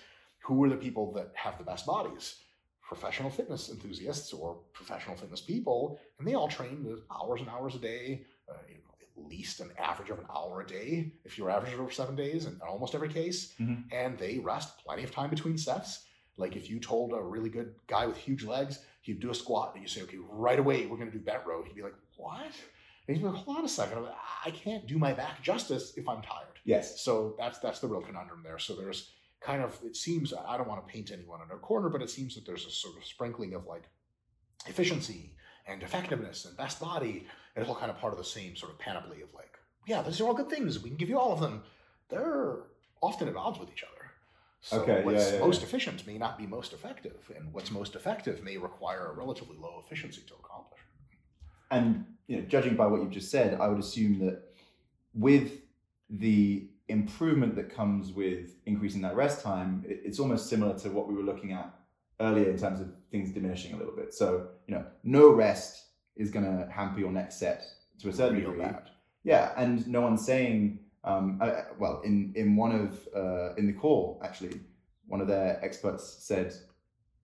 [0.45, 2.37] Who are the people that have the best bodies?
[2.83, 7.79] Professional fitness enthusiasts or professional fitness people, and they all train hours and hours a
[7.79, 11.79] day, uh, you know, least an average of an hour a day if you're averaging
[11.79, 13.55] over seven days in almost every case.
[13.61, 13.85] Mhm.
[13.93, 16.07] And they rest plenty of time between sets.
[16.37, 19.73] Like if you told a really good guy with huge legs, he'd do a squat
[19.75, 21.63] and you say, okay, right away, we're going to do bent row.
[21.63, 22.45] He'd be like, what?
[23.07, 24.03] And he'd be like, hold on a second.
[24.05, 24.15] Like,
[24.47, 26.59] I can't do my back justice if I'm tired.
[26.65, 27.03] Yes.
[27.05, 28.59] So that's that's the real conundrum there.
[28.59, 29.11] So there's
[29.41, 32.09] kind of it seems I don't want to paint anyone in a corner, but it
[32.11, 33.83] seems that there's a sort of sprinkling of like
[34.67, 35.35] efficiency
[35.67, 38.73] and effectiveness and best body, and it's all kind of part of the same sort
[38.73, 40.81] of panoply of like, yeah, these are all good things.
[40.83, 41.63] We can give you all of them.
[42.09, 42.61] They're
[43.03, 44.11] often at odds with each other.
[44.61, 45.67] So Okay, yeah, what's yeah, most yeah.
[45.67, 49.83] efficient may not be most effective, and what's most effective may require a relatively low
[49.85, 50.81] efficiency to accomplish.
[51.73, 54.43] And you know, judging by what you've just said, I would assume that
[55.15, 55.63] with
[56.09, 61.15] the improvement that comes with increasing that rest time, it's almost similar to what we
[61.15, 61.75] were looking at
[62.21, 64.15] earlier in terms of things diminishing a little bit.
[64.15, 65.87] So, you know, no rest
[66.17, 67.65] is going to hamper your next set
[68.01, 68.65] to a certain Real degree.
[68.65, 68.91] bad.
[69.25, 70.79] Yeah, and no one's saying.
[71.05, 74.61] Um, uh, well, in in one of uh, in the call actually,
[75.07, 76.55] one of their experts said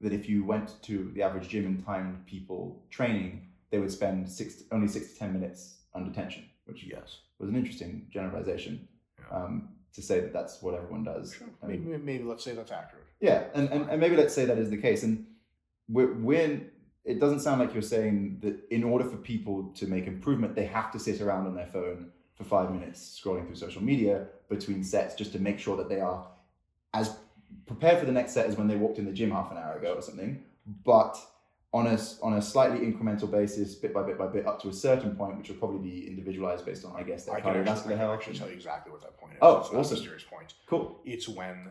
[0.00, 4.28] that if you went to the average gym and timed people training, they would spend
[4.28, 7.20] six only six to ten minutes under tension, which Yes.
[7.38, 8.86] was an interesting generalization
[9.18, 9.36] Yeah.
[9.36, 11.34] um, to say that that's what everyone does.
[11.34, 11.48] Sure.
[11.62, 13.06] I mean, Maybe, maybe let's say that's accurate.
[13.20, 15.02] yeah, and, and, and maybe let's say that is the case.
[15.02, 15.26] And
[15.88, 16.60] we're, we're,
[17.08, 20.66] it doesn't sound like you're saying that in order for people to make improvement, they
[20.66, 24.84] have to sit around on their phone for five minutes scrolling through social media between
[24.84, 26.26] sets just to make sure that they are
[26.92, 27.16] as
[27.66, 29.78] prepared for the next set as when they walked in the gym half an hour
[29.78, 30.44] ago or something.
[30.84, 31.16] But
[31.72, 34.72] on a, on a slightly incremental basis, bit by bit by bit, up to a
[34.72, 37.62] certain point, which will probably be individualized based on, I guess, their I can, actually,
[37.62, 38.18] I cardiovascular can health.
[38.18, 39.38] actually tell you exactly what that point is.
[39.40, 39.96] Oh, it's awesome.
[39.96, 40.52] a mysterious point.
[40.66, 41.00] Cool.
[41.06, 41.70] It's when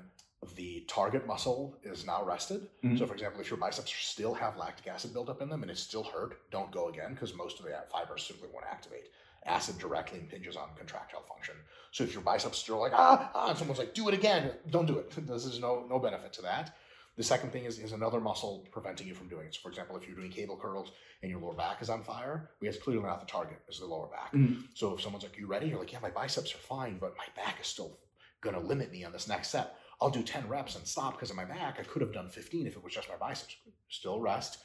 [0.56, 2.70] the target muscle is now rested.
[2.84, 2.98] Mhm.
[3.00, 5.82] So, for example, if your biceps still have lactic acid buildup in them and it's
[5.82, 9.10] still hurt, don't go again because most of the fibers simply won't activate.
[9.46, 11.56] Acid directly impinges on contractile function.
[11.92, 14.86] So, if your biceps still like ah, ah and someone's like do it again, don't
[14.86, 15.12] do it.
[15.28, 16.76] This is no no benefit to that.
[17.16, 19.56] The second thing is, is another muscle preventing you from doing it.
[19.56, 20.92] So, for example, if you're doing cable curls
[21.24, 23.88] and your lower back is on fire, we it's clearly not the target, is the
[23.88, 24.34] lower back.
[24.34, 24.68] Mhm.
[24.76, 27.26] So if someone's like, "You ready?" You're like, "Yeah, my biceps are fine, but my
[27.36, 27.98] back is still
[28.42, 29.76] gonna limit me on this next set.
[30.02, 31.78] I'll do 10 reps and stop because of my back.
[31.80, 33.56] I could have done 15 if it was just my biceps.
[33.90, 34.60] Still rest.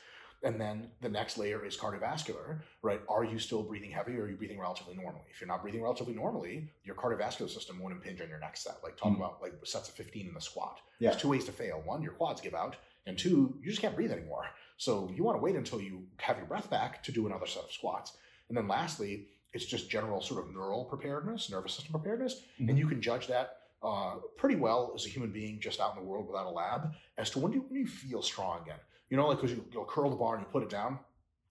[0.45, 3.01] And then the next layer is cardiovascular, right?
[3.09, 5.23] Are you still breathing heavy or are you breathing relatively normally?
[5.31, 8.79] If you're not breathing relatively normally, your cardiovascular system won't impinge on your next set.
[8.83, 9.17] Like talk Mm.
[9.19, 10.81] about like sets of 15 in the squat.
[10.99, 11.11] Yeah.
[11.11, 11.81] There's two ways to fail.
[11.85, 12.75] One, your quads give out,
[13.07, 14.47] and two, you just can't breathe anymore.
[14.79, 17.63] So you want to wait until you have your breath back to do another set
[17.63, 18.17] of squats.
[18.49, 22.71] And then lastly, it's just general sort of neural preparedness, nervous system preparedness, Mhm.
[22.71, 26.03] and you can judge that uh, pretty well as a human being just out in
[26.03, 28.79] the world without a lab as to when do when you feel strong again.
[29.11, 30.99] You know, like because you, you'll curl the bar and you put it down,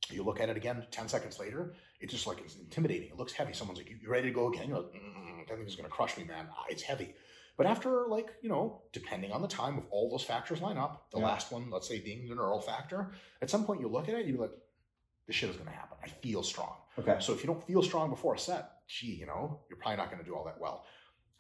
[0.10, 3.10] you look at it again ten seconds later, it's just like it's intimidating.
[3.10, 3.54] It looks heavy.
[3.54, 5.90] Someone's like, "You you ready to go again?" You're like, mm, "That thing is gonna
[5.90, 6.48] crush me, man.
[6.52, 7.14] Ah, It's heavy."
[7.58, 11.12] But after like you know, depending on the time, if all those factors line up,
[11.12, 11.26] the Yeah.
[11.26, 13.12] last one, let's say being the neural factor,
[13.42, 14.52] at some point you look at it, you're like,
[15.28, 15.98] "This shit is gonna happen.
[16.04, 17.18] I feel strong." Okay.
[17.20, 20.08] So if you don't feel strong before a set, gee, you know, you're probably not
[20.12, 20.86] going to do all that well.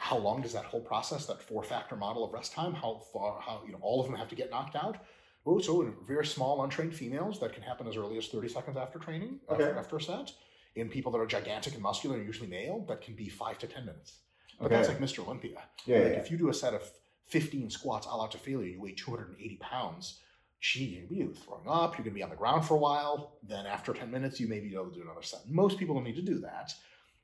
[0.01, 3.61] How long does that whole process, that four-factor model of rest time, how far, how
[3.67, 4.97] you know, all of them have to get knocked out?
[5.45, 8.77] Oh, so in very small, untrained females, that can happen as early as 30 seconds
[8.77, 9.79] after training, after, Okay.
[9.79, 10.31] after a set.
[10.73, 13.67] In people that are gigantic and muscular, and usually male, that can be five to
[13.67, 14.17] 10 minutes.
[14.57, 14.75] But Okay.
[14.75, 15.23] that's like Mr.
[15.23, 15.61] Olympia.
[15.85, 16.17] Yeah, like yeah.
[16.19, 16.81] if you do a set of
[17.25, 20.19] 15 squats all out to failure, you weigh 280 pounds.
[20.59, 23.37] Gee, you're gonna be throwing up, you're gonna be on the ground for a while.
[23.43, 25.47] Then after 10 minutes, you may be able to do another set.
[25.47, 26.73] Most people don't need to do that.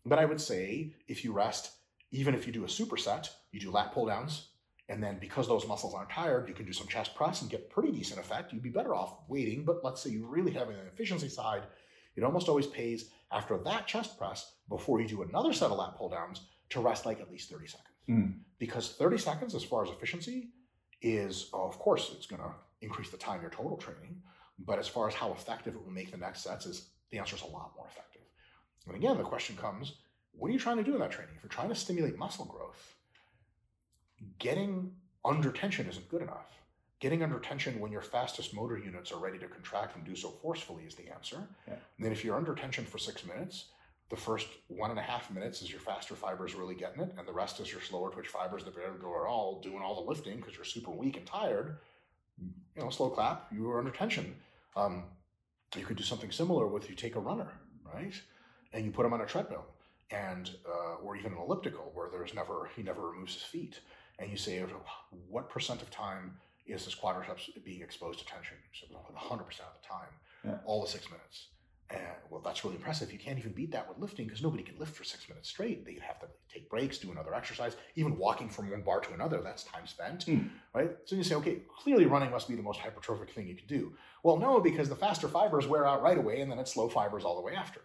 [0.05, 1.71] But I would say if you rest,
[2.11, 4.49] even if you do a superset, you do lat pull downs,
[4.89, 7.69] and then because those muscles aren't tired, you can do some chest press and get
[7.69, 8.53] pretty decent effect.
[8.53, 9.65] You'd be better off waiting.
[9.65, 11.63] But let's say you really have an efficiency side,
[12.15, 15.95] it almost always pays after that chest press before you do another set of lat
[15.97, 17.87] pull downs to rest like at least 30 seconds.
[18.09, 18.39] Mm.
[18.59, 20.49] Because 30 seconds, as far as efficiency,
[21.01, 22.51] is of course it's going to
[22.81, 24.21] increase the time you're total training.
[24.59, 27.35] But as far as how effective it will make the next sets, is the answer
[27.35, 28.23] is a lot more effective.
[28.87, 29.93] And again, the question comes:
[30.37, 31.33] What are you trying to do in that training?
[31.35, 32.95] If you're trying to stimulate muscle growth,
[34.39, 34.91] getting
[35.25, 36.61] under tension isn't good enough.
[36.99, 40.29] Getting under tension when your fastest motor units are ready to contract and do so
[40.29, 41.47] forcefully is the answer.
[41.67, 41.73] Yeah.
[41.73, 43.65] And then if you're under tension for six minutes,
[44.09, 47.27] the first one and a half minutes is your faster fibers really getting it, and
[47.27, 50.09] the rest is your slower twitch fibers that barely go at all, doing all the
[50.09, 51.77] lifting because you're super weak and tired.
[52.39, 54.35] you know, slow clap, you are under tension.
[54.75, 55.03] Um,
[55.75, 57.51] you could do something similar with you take a runner,
[57.93, 58.13] right?
[58.71, 59.65] And you put them on a treadmill
[60.11, 63.79] and uh, or even an elliptical where there's never he never removes his feet.
[64.19, 64.63] And you say,
[65.29, 68.57] what percent of time is this quadriceps being exposed to tension?
[68.73, 70.09] So 100% of the time,
[70.43, 70.57] Yeah.
[70.65, 71.49] all the six minutes.
[71.89, 73.13] And well, that's really impressive.
[73.13, 75.85] You can't even beat that with lifting because nobody can lift for six minutes straight.
[75.85, 79.39] They have to take breaks, do another exercise, even walking from one bar to another.
[79.41, 80.49] That's time spent, Mm.
[80.73, 80.91] right?
[81.05, 83.93] So you say, okay, clearly running must be the most hypertrophic thing you can do.
[84.23, 87.23] Well, no, because the faster fibers wear out right away, and then it's slow fibers
[87.23, 87.79] all the way after.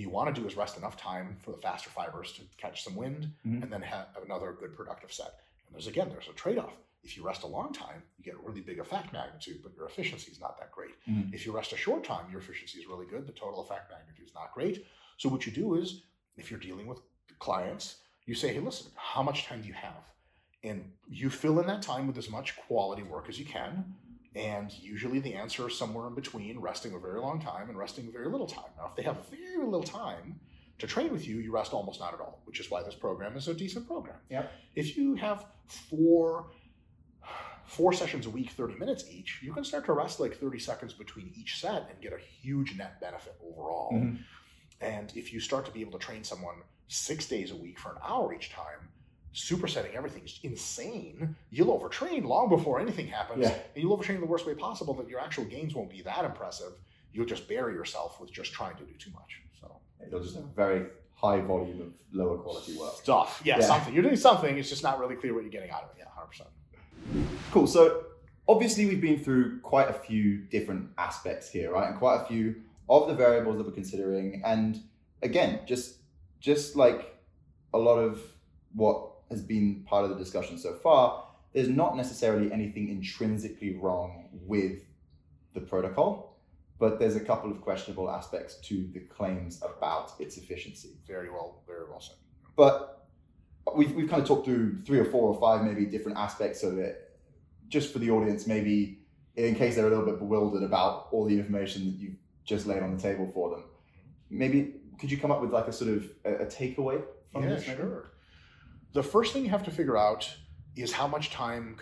[0.00, 2.96] You want to do is rest enough time for the faster fibers to catch some
[2.96, 3.62] wind, Mhm.
[3.62, 5.40] and then have another good productive set.
[5.66, 6.74] And there's again, there's a trade-off.
[7.04, 9.86] If you rest a long time, you get a really big effect magnitude, but your
[9.86, 10.94] efficiency is not that great.
[11.06, 11.32] Mhm.
[11.32, 13.26] If you rest a short time, your efficiency is really good.
[13.26, 14.84] The total effect magnitude is not great.
[15.18, 16.02] So what you do is,
[16.36, 17.00] if you're dealing with
[17.38, 20.02] clients, you say, hey, listen, how much time do you have?
[20.64, 23.94] And you fill in that time with as much quality work as you can.
[24.34, 28.10] And usually the answer is somewhere in between resting a very long time and resting
[28.12, 28.70] very little time.
[28.76, 30.40] Now, if they have very little time
[30.78, 33.36] to train with you, you rest almost not at all, which is why this program
[33.36, 34.16] is a decent program.
[34.30, 34.52] Yep.
[34.74, 36.46] If you have four
[37.66, 40.92] four sessions a week, 30 minutes each, you can start to rest like 30 seconds
[40.92, 43.90] between each set and get a huge net benefit overall.
[43.92, 44.18] Mhm.
[44.82, 46.56] And if you start to be able to train someone
[46.88, 48.90] six days a week for an hour each time,
[49.34, 51.34] supersetting everything is insane.
[51.50, 53.42] You'll overtrain long before anything happens.
[53.42, 53.48] Yeah.
[53.74, 56.72] And you'll overtrain the worst way possible that your actual gains won't be that impressive.
[57.12, 59.40] You'll just bury yourself with just trying to do too much.
[59.60, 59.76] So
[60.06, 62.94] It'll just have very high volume of lower quality work.
[62.94, 63.40] stuff.
[63.44, 63.66] Yeah, Yeah.
[63.66, 63.92] something.
[63.94, 64.56] You're doing something.
[64.58, 65.96] It's just not really clear what you're getting out of it.
[65.98, 66.46] Yeah, 100%.
[67.50, 67.66] Cool.
[67.66, 68.04] So
[68.48, 71.90] obviously we've been through quite a few different aspects here, right?
[71.90, 74.42] And quite a few of the variables that we're considering.
[74.44, 74.80] And
[75.22, 75.96] again, just
[76.40, 77.16] just like
[77.72, 78.20] a lot of
[78.74, 84.28] what has been part of the discussion so far, there's not necessarily anything intrinsically wrong
[84.32, 84.78] with
[85.54, 86.38] the protocol,
[86.78, 90.90] but there's a couple of questionable aspects to the claims about its efficiency.
[91.06, 92.16] Very well, very well said.
[92.56, 93.06] But
[93.76, 96.78] we've, we've kind of talked through three or four or five maybe different aspects of
[96.78, 97.18] it,
[97.68, 98.98] just for the audience, maybe
[99.36, 102.82] in case they're a little bit bewildered about all the information that you've just laid
[102.82, 103.64] on the table for them.
[104.30, 107.50] Maybe could you come up with like a sort of a, a takeaway from yeah,
[107.50, 107.66] this?
[107.66, 107.80] maybe?
[107.80, 108.10] sure.
[108.94, 110.22] The first thing you have to figure out
[110.76, 111.76] is how much time,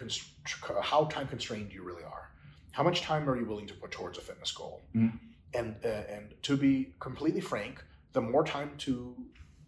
[0.82, 2.30] how time constrained you really are.
[2.72, 4.80] How much time are you willing to put towards a fitness goal?
[4.94, 5.18] Mhm.
[5.54, 7.84] And uh, and to be completely frank,
[8.14, 9.14] the more time to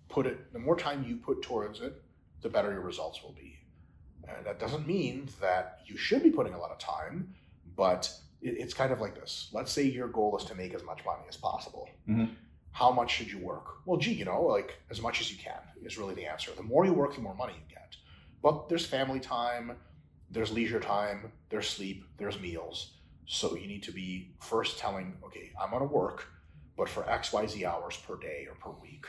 [0.09, 2.03] put it, the more time you put towards it,
[2.41, 3.59] the better your results will be.
[4.27, 7.35] And that doesn't mean that you should be putting a lot of time,
[7.77, 9.51] but it, it's kind of like this.
[9.53, 11.91] Let's say your goal is to make as much money as possible.
[12.09, 12.31] Mhm.
[12.75, 13.87] How much should you work?
[13.87, 16.51] Well, gee, you know, like as much as you can is really the answer.
[16.57, 17.95] The more you work, the more money you get.
[18.43, 19.77] But there's family time,
[20.29, 22.97] there's leisure time, there's sleep, there's meals.
[23.27, 26.27] So you need to be first telling, okay, I'm going to work,
[26.77, 29.07] but for XYZ hours per day or per week.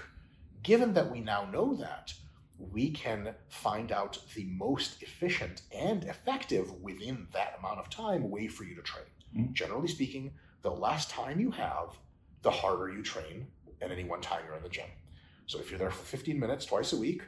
[0.61, 2.13] Given that we now know that,
[2.59, 8.47] we can find out the most efficient and effective within that amount of time way
[8.47, 9.05] for you to train.
[9.35, 9.53] Mhm.
[9.53, 11.97] Generally speaking, the less time you have,
[12.43, 13.47] the harder you train
[13.81, 14.85] at any one time you're in the gym.
[15.47, 17.21] So if you're there for 15 minutes twice a week,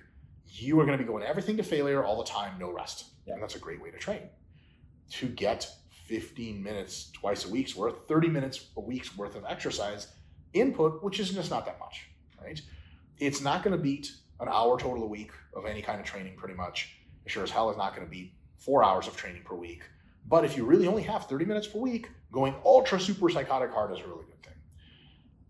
[0.46, 3.06] you are going to be going everything to failure all the time, no rest.
[3.26, 3.34] Yeah.
[3.34, 4.22] And that's a great way to train.
[5.12, 5.70] To get
[6.08, 10.08] 15 minutes twice a week's worth, 30 minutes a week's worth of exercise
[10.54, 12.08] input, which is just not that much,
[12.42, 12.62] right?
[13.20, 16.36] It's not going to beat an hour total a week of any kind of training,
[16.38, 16.98] pretty much.
[17.26, 19.84] It sure as hell is not going to beat four hours of training per week.
[20.28, 23.92] But if you really only have 30 minutes per week, going ultra super psychotic hard
[23.92, 24.54] is a really good thing.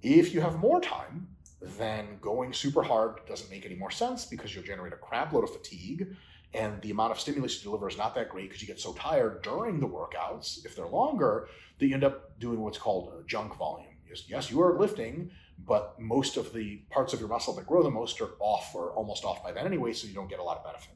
[0.01, 1.27] If you have more time,
[1.61, 5.43] then going super hard doesn't make any more sense because you'll generate a crap load
[5.43, 6.15] of fatigue
[6.53, 8.93] and the amount of stimulus you deliver is not that great because you get so
[8.93, 13.27] tired during the workouts, if they're longer, that you end up doing what's called a
[13.27, 13.89] junk volume.
[14.27, 15.29] Yes, you are lifting,
[15.65, 18.91] but most of the parts of your muscle that grow the most are off or
[18.91, 20.95] almost off by then anyway, so you don't get a lot of benefit.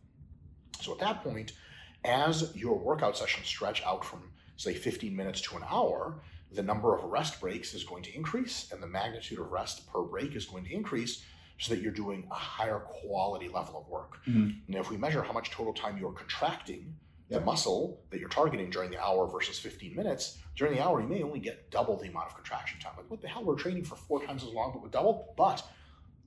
[0.79, 1.51] So at that point,
[2.05, 6.21] as your workout sessions stretch out from, say, 15 minutes to an hour,
[6.51, 10.01] the number of rest breaks is going to increase and the magnitude of rest per
[10.03, 11.23] break is going to increase
[11.57, 14.17] so that you're doing a higher quality level of work.
[14.25, 14.61] Mhm.
[14.67, 16.95] Now, if we measure how much total time you're contracting
[17.29, 21.07] the muscle that you're targeting during the hour versus 15 minutes, during the hour, you
[21.07, 22.91] may only get double the amount of contraction time.
[22.97, 23.45] Like, what the hell?
[23.45, 25.33] We're training for four times as long, but with double?
[25.37, 25.65] But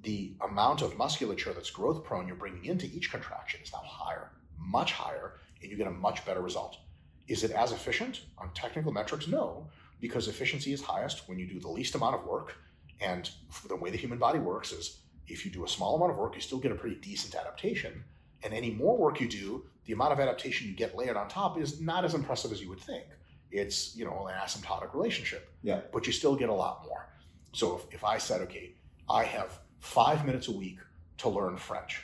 [0.02, 4.30] the amount of musculature that's growth prone you're bringing into each contraction is now higher,
[4.58, 6.78] much higher, and you get a much better result.
[7.26, 9.26] Is it as efficient on technical metrics?
[9.26, 9.68] No,
[10.04, 12.56] because efficiency is highest when you do the least amount of work.
[13.00, 13.30] And
[13.68, 16.34] the way the human body works is if you do a small amount of work,
[16.34, 18.04] you still get a pretty decent adaptation.
[18.42, 21.58] And any more work you do, the amount of adaptation you get layered on top
[21.58, 23.04] is not as impressive as you would think.
[23.50, 25.42] it's you know an asymptotic relationship.
[25.62, 25.80] Yeah.
[25.90, 27.08] But you still get a lot more.
[27.52, 28.74] So if, if I said, okay,
[29.08, 30.78] I have five minutes a week
[31.18, 32.02] to learn French,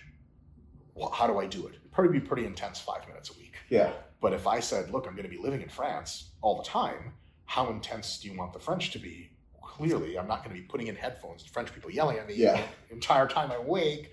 [0.94, 1.74] well, how do I do it?
[1.74, 3.56] It'd probably be pretty intense five minutes a week.
[3.68, 3.90] Yeah.
[4.22, 7.12] But if I said, look, I'm going to be living in France all the time,
[7.50, 9.28] how intense do you want the French to be?
[9.60, 12.34] Clearly, I'm not going to be putting in headphones and French people yelling at me
[12.36, 12.62] Yeah.
[12.88, 14.12] the entire time I'm awake.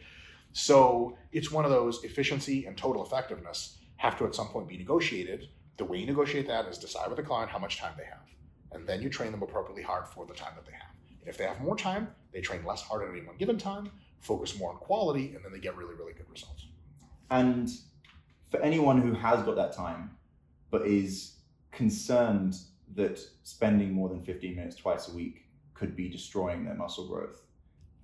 [0.53, 4.75] So it's one of those efficiency and total effectiveness have to at some point be
[4.75, 5.49] negotiated.
[5.77, 8.25] The way you negotiate that is decide with the client how much time they have.
[8.71, 10.95] And then you train them appropriately hard for the time that they have.
[11.19, 13.91] And if they have more time, they train less hard at any one given time,
[14.19, 16.65] focus more on quality, and then they get really, really good results.
[17.29, 17.69] And
[18.49, 20.17] for anyone who has got that time,
[20.71, 21.35] but is
[21.71, 22.55] concerned
[22.95, 27.41] that spending more than 15 minutes twice a week could be destroying their muscle growth,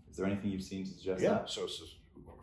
[0.09, 1.49] is there anything you've seen to suggest Yeah, that?
[1.49, 1.67] so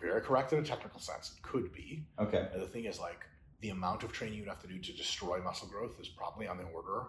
[0.01, 1.34] very correct in a technical sense.
[1.36, 2.03] It could be.
[2.18, 2.49] Okay.
[2.55, 3.26] And the thing is, like,
[3.61, 6.57] the amount of training you'd have to do to destroy muscle growth is probably on
[6.57, 7.03] the order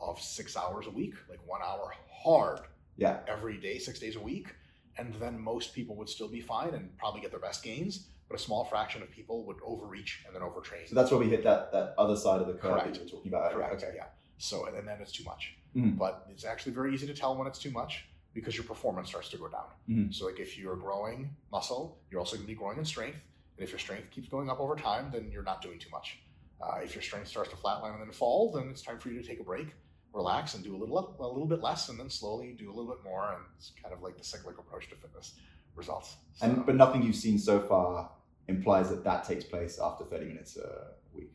[0.00, 2.60] of six hours a week, like one hour hard
[2.96, 3.18] Yeah.
[3.26, 4.54] every day, six days a week.
[4.96, 8.38] And then most people would still be fine and probably get their best gains, but
[8.38, 10.88] a small fraction of people would overreach and then overtrain.
[10.88, 12.86] So that's where we hit that, that other side of the curve Correct.
[12.86, 13.52] that you were talking about.
[13.52, 13.82] Correct.
[13.82, 13.92] Okay.
[13.96, 14.06] Yeah.
[14.38, 15.54] So, and then it's too much.
[15.74, 15.96] Mhm.
[15.98, 19.28] But it's actually very easy to tell when it's too much because your performance starts
[19.30, 19.66] to go down.
[19.88, 20.14] Mhm.
[20.14, 23.18] So, like if you're growing muscle, you're also going to be growing in strength.
[23.56, 26.18] And if your strength keeps going up over time, then you're not doing too much.
[26.60, 29.20] Uh, if your strength starts to flatline and then fall, then it's time for you
[29.20, 29.68] to take a break,
[30.12, 32.90] relax, and do a little a little bit less, and then slowly do a little
[32.94, 33.32] bit more.
[33.34, 35.34] And it's kind of like the cyclic approach to fitness
[35.74, 36.16] results.
[36.34, 38.10] So- And but nothing you've seen so far
[38.48, 41.32] implies that that takes place after 30 minutes a week.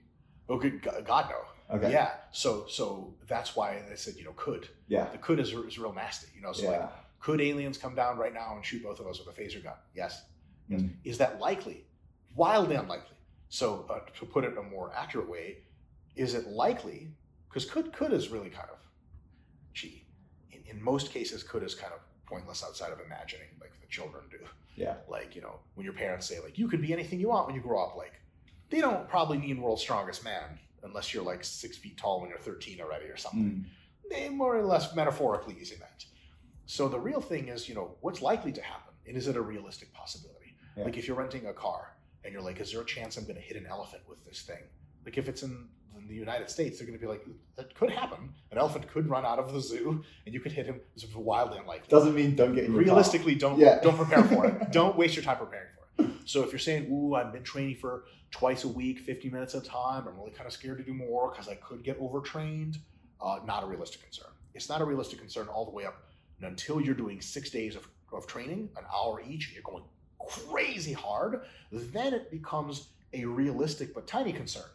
[0.50, 1.46] oh, good God no.
[1.72, 1.92] Okay.
[1.92, 2.12] Yeah.
[2.32, 5.08] So so that's why I said you know could Yeah.
[5.12, 6.28] the could is, is real nasty.
[6.36, 9.20] You know, so like Could aliens come down right now and shoot both of us
[9.20, 9.76] with a phaser gun?
[9.96, 10.24] Yes.
[10.68, 10.82] yes.
[10.82, 10.94] Mm.
[11.04, 11.86] Is that likely?
[12.36, 13.16] Wildly unlikely.
[13.50, 15.58] So uh, to put it in a more accurate way,
[16.16, 17.10] is it likely?
[17.48, 18.80] Because could could is really kind of,
[19.74, 20.06] gee,
[20.52, 24.24] in, in most cases, could is kind of pointless outside of imagining, like the children
[24.32, 24.38] do.
[24.76, 24.96] Yeah.
[25.08, 27.56] Like you know, when your parents say like you could be anything you want when
[27.56, 28.14] you grow up, like
[28.70, 32.40] they don't probably mean world's strongest man unless you're like six feet tall when you're
[32.40, 34.10] 13 already or something Mm.
[34.10, 36.04] they more or less metaphorically using that.
[36.66, 39.42] So the real thing is, you know, what's likely to happen, and is it a
[39.42, 40.56] realistic possibility?
[40.78, 40.86] Yeah.
[40.86, 43.36] Like if you're renting a car and you're like, is there a chance I'm going
[43.36, 44.64] to hit an elephant with this thing?
[45.06, 45.68] Like if it's in,
[45.98, 47.26] in the United States, they're going to be like,
[47.58, 48.30] that could happen.
[48.52, 50.80] An elephant could run out of the zoo, and you could hit him.
[50.96, 51.88] It's wildly unlikely.
[51.90, 52.84] Doesn't mean don't get your car.
[52.84, 53.80] Realistically, don't Yeah.
[53.82, 54.72] don't prepare for it.
[54.72, 55.81] don't waste your time preparing for it.
[56.26, 59.64] So if you're saying, "Ooh, I've been training for twice a week, 50 minutes at
[59.64, 60.08] a time.
[60.08, 62.78] I'm really kind of scared to do more because I could get overtrained,"
[63.20, 64.32] uh, not a realistic concern.
[64.54, 66.04] It's not a realistic concern all the way up
[66.42, 69.84] until you're doing six days of, of training, an hour each, and you're going
[70.20, 71.42] crazy hard.
[71.72, 74.70] Then it becomes a realistic but tiny concern.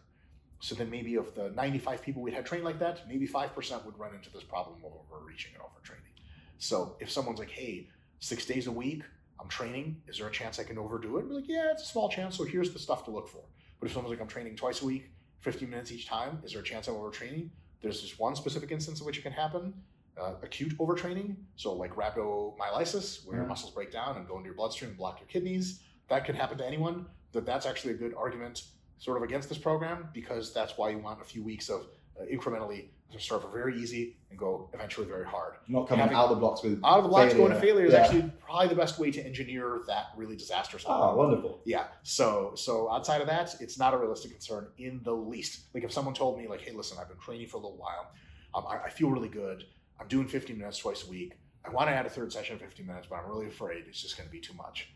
[0.61, 3.99] So then maybe of the 95 people we'd had trained like that, maybe 5% would
[3.99, 6.15] run into this problem of overreaching and overtraining.
[6.59, 7.89] So if someone's like, hey,
[8.21, 9.03] six days a week,
[9.41, 11.23] I'm training, is there a chance I can overdo it?
[11.23, 13.43] I'd be like, yeah, it's a small chance, so here's the stuff to look for.
[13.81, 15.11] But if someone's like, I'm training twice a week,
[15.41, 17.51] 15 minutes each time, is there a chance I'm overtraining?
[17.83, 19.75] There's just one specific instance in which it can happen,
[20.21, 21.37] uh, acute overtraining.
[21.57, 23.49] So like rhabdomyolysis, where Mhm.
[23.49, 25.83] muscles break down and go into your bloodstream and block your kidneys.
[26.09, 27.07] That can happen to anyone.
[27.33, 28.65] That that's actually a good argument
[28.99, 32.25] sort of against this program because that's why you want a few weeks of uh,
[32.25, 35.55] incrementally to start for very easy and go eventually very hard.
[35.69, 37.73] Not coming Having- out of the blocks with Out of the blocks going to Failure.
[37.75, 38.01] failure is Yeah.
[38.03, 41.17] actually probably the best way to engineer that really disastrous Ah, outcome.
[41.19, 41.61] wonderful.
[41.65, 41.87] Yeah.
[42.03, 45.67] So so outside of that, it's not a realistic concern in the least.
[45.75, 48.11] Like if someone told me like, hey, listen, I've been training for a little while,
[48.55, 49.65] um, I, I feel really good.
[50.01, 51.39] I'm doing 15 minutes twice a week.
[51.65, 54.01] I want to add a third session of 15 minutes, but I'm really afraid it's
[54.03, 54.89] just going to be too much.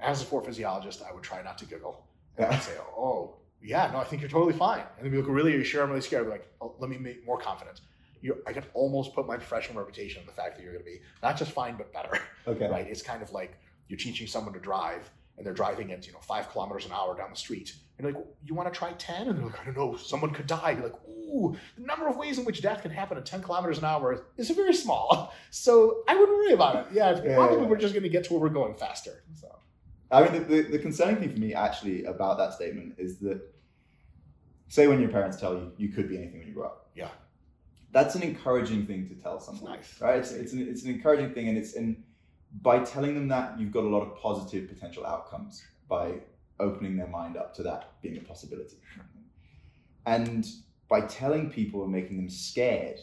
[0.00, 2.06] As a sport physiologist, I would try not to giggle.
[2.36, 4.82] And I'd say, oh, yeah, no, I think you're totally fine.
[4.96, 6.22] And they'd be like, really, are you sure I'm really scared?
[6.22, 7.80] I'd be like, oh, let me make more confident.
[8.20, 10.90] You're, I can almost put my professional reputation on the fact that you're going to
[10.90, 12.68] be not just fine, but better Okay.
[12.68, 12.86] right?
[12.86, 13.58] It's kind of like
[13.88, 17.16] you're teaching someone to drive and they're driving at, you know, five kilometers an hour
[17.16, 17.74] down the street.
[17.98, 19.28] And you're like, you want to try 10?
[19.28, 20.72] And they're like, I don't know, someone could die.
[20.72, 23.78] You're like, ooh, the number of ways in which death can happen at 10 kilometers
[23.78, 25.32] an hour is very small.
[25.50, 26.86] So I wouldn't worry about it.
[26.92, 27.64] Yeah, Yeah, probably yeah.
[27.66, 29.22] we're just going to get to where we're going faster.
[29.40, 29.48] So
[30.10, 33.40] I mean, the, the, the concerning thing for me actually about that statement is that,
[34.68, 36.90] say, when your parents tell you you could be anything when you grow up.
[36.94, 37.08] Yeah.
[37.92, 39.72] That's an encouraging thing to tell someone.
[39.72, 40.00] nice.
[40.00, 40.18] Right?
[40.18, 42.02] It's, it's, an, it's an encouraging thing, and it's and
[42.62, 46.14] by telling them that you've got a lot of positive potential outcomes by
[46.60, 48.76] opening their mind up to that being a possibility.
[50.06, 50.46] And
[50.88, 53.00] by telling people and making them scared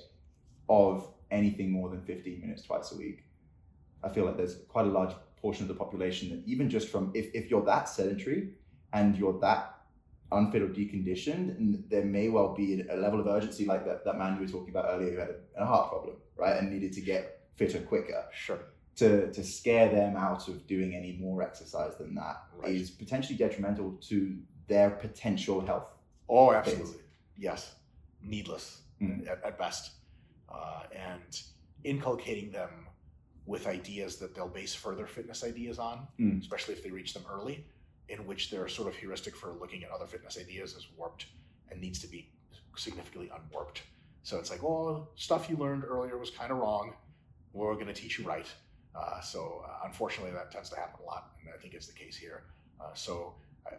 [0.69, 3.23] of anything more than 15 minutes twice a week,
[4.03, 7.11] I feel like there's quite a large portion of the population that even just from
[7.13, 8.49] if, if you're that sedentary
[8.93, 9.75] and you're that
[10.31, 14.17] unfit or deconditioned, and there may well be a level of urgency like that, that
[14.17, 16.93] man you were talking about earlier who had a, a heart problem, right, and needed
[16.93, 18.25] to get fitter quicker.
[18.33, 18.59] Sure.
[18.97, 22.99] To, to scare them out of doing any more exercise than that is Right.
[22.99, 25.91] potentially detrimental to their potential health.
[26.29, 27.01] Oh, absolutely.
[27.37, 27.75] Yes.
[28.21, 29.27] Needless Mm.
[29.27, 29.93] at, at best.
[30.47, 31.41] Uh, and
[31.83, 32.69] inculcating them
[33.47, 36.39] with ideas that they'll base further fitness ideas on, Mm.
[36.41, 37.65] especially if they reach them early,
[38.09, 41.25] in which their sort of heuristic for looking at other fitness ideas is warped
[41.69, 42.29] and needs to be
[42.75, 43.83] significantly unwarped.
[44.23, 46.93] So it's like, oh, stuff you learned earlier was kind of wrong.
[47.53, 48.47] We're going to teach you right.
[48.95, 51.93] Uh, so uh, unfortunately, that tends to happen a lot, and I think it's the
[51.93, 52.43] case here.
[52.79, 53.35] Uh, so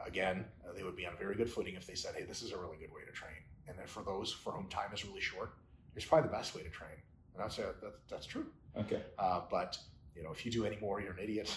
[0.07, 2.53] again, uh, they would be on very good footing if they said, "Hey, this is
[2.53, 3.37] a really good way to train."
[3.69, 5.53] And then for those for whom time is really short,
[5.95, 6.97] it's probably the best way to train.
[7.35, 8.47] And I'd say that, that's true.
[8.77, 9.03] Okay.
[9.19, 9.79] Uh, but
[10.17, 11.55] you know, if you do any more, you're an idiot.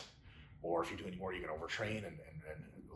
[0.61, 2.34] Or if you do any more, you can overtrain and, and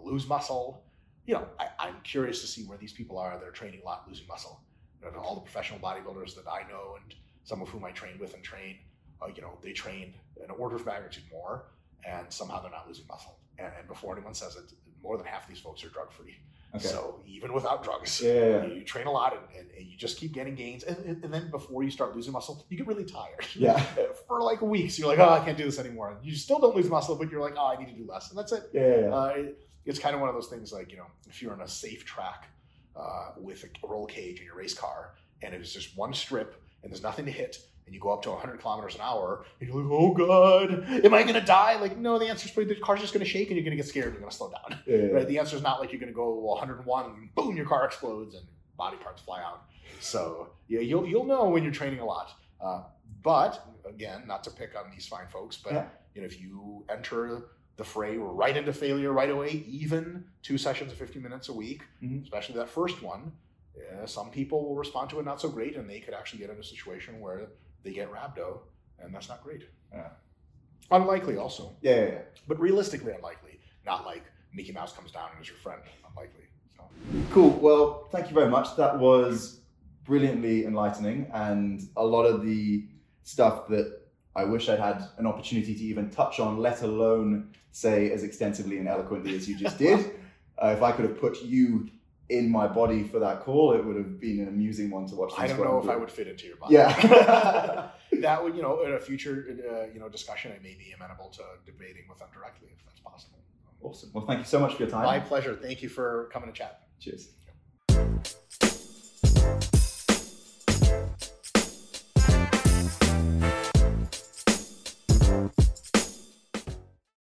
[0.04, 0.84] lose muscle.
[1.26, 3.38] You know, I, I'm curious to see where these people are.
[3.40, 4.62] They're training a lot, losing muscle.
[5.04, 8.20] You know, all the professional bodybuilders that I know and some of whom I train
[8.20, 8.78] with and train,
[9.22, 11.66] uh, you know, they train an order of magnitude more,
[12.06, 13.38] and somehow they're not losing muscle.
[13.58, 16.36] And, and before anyone says it, more than half of these folks are drug free.
[16.76, 16.86] Okay.
[16.86, 20.18] So even without drugs, yeah, you, you train a lot and, and, and you just
[20.18, 20.84] keep getting gains.
[20.84, 23.46] And, and, then before you start losing muscle, you get really tired.
[23.56, 23.80] Yeah.
[24.28, 26.16] For like weeks, you're like, oh, I can't do this anymore.
[26.22, 28.30] You still don't lose muscle, but you're like, oh, I need to do less.
[28.30, 28.70] And that's it.
[28.72, 29.10] Yeah.
[29.12, 31.62] Uh, it- it's kind of one of those things like, you know, if you're on
[31.62, 32.48] a safe track
[32.96, 36.92] uh, with a roll cage in your race car and it's just one strip and
[36.92, 39.82] there's nothing to hit and you go up to 100 kilometers an hour and you're
[39.82, 41.80] like, oh God, am I going to die?
[41.80, 43.82] Like, no, the answer is the car's just going to shake and you're going to
[43.82, 44.80] get scared and you're going to slow down.
[44.86, 45.04] yeah, yeah.
[45.08, 45.28] Right?
[45.28, 48.36] The answer is not like you're going to go 101 and boom, your car explodes
[48.36, 48.46] and
[48.78, 49.64] body parts fly out.
[50.02, 52.32] So yeah, you'll you'll know when you're training a lot.
[52.62, 52.84] Uh,
[53.24, 55.86] but again, not to pick on these fine folks, but Yeah.
[56.14, 57.48] you know, if you enter
[57.80, 61.82] the fray right into failure right away, even two sessions of 50 minutes a week,
[62.04, 62.24] Mhm.
[62.24, 63.32] especially that first one,
[63.76, 66.50] yeah, some people will respond to it not so great, and they could actually get
[66.50, 67.48] in a situation where
[67.84, 68.60] they get rhabdo,
[69.00, 69.64] and that's not great.
[69.94, 70.10] Yeah.
[70.92, 72.22] Unlikely, also yeah, yeah, yeah.
[72.50, 73.60] but realistically unlikely.
[73.86, 74.24] Not like
[74.54, 75.82] Mickey Mouse comes down and is your friend.
[76.10, 76.46] Unlikely.
[76.76, 76.84] So
[77.32, 77.52] Cool.
[77.52, 78.76] Well, thank you very much.
[78.76, 79.62] That was
[80.04, 82.86] brilliantly enlightening, and a lot of the
[83.24, 83.99] stuff that
[84.36, 88.78] I wish I'd had an opportunity to even touch on, let alone say as extensively
[88.78, 90.12] and eloquently as you just did.
[90.62, 91.90] Uh, if I could have put you
[92.30, 95.34] in my body for that call, it would have been an amusing one to watch.
[95.38, 95.94] I don't know if through.
[95.94, 96.76] I would fit into your body.
[96.76, 97.90] Yeah.
[98.22, 101.30] that would you know in a future uh, you know discussion I may be amenable
[101.30, 103.40] to debating with them directly if that's possible.
[103.82, 104.12] awesome.
[104.14, 105.06] Well, thank you so much for your time.
[105.06, 105.56] My pleasure.
[105.56, 106.82] Thank you for coming to chat.
[107.00, 107.30] Cheers.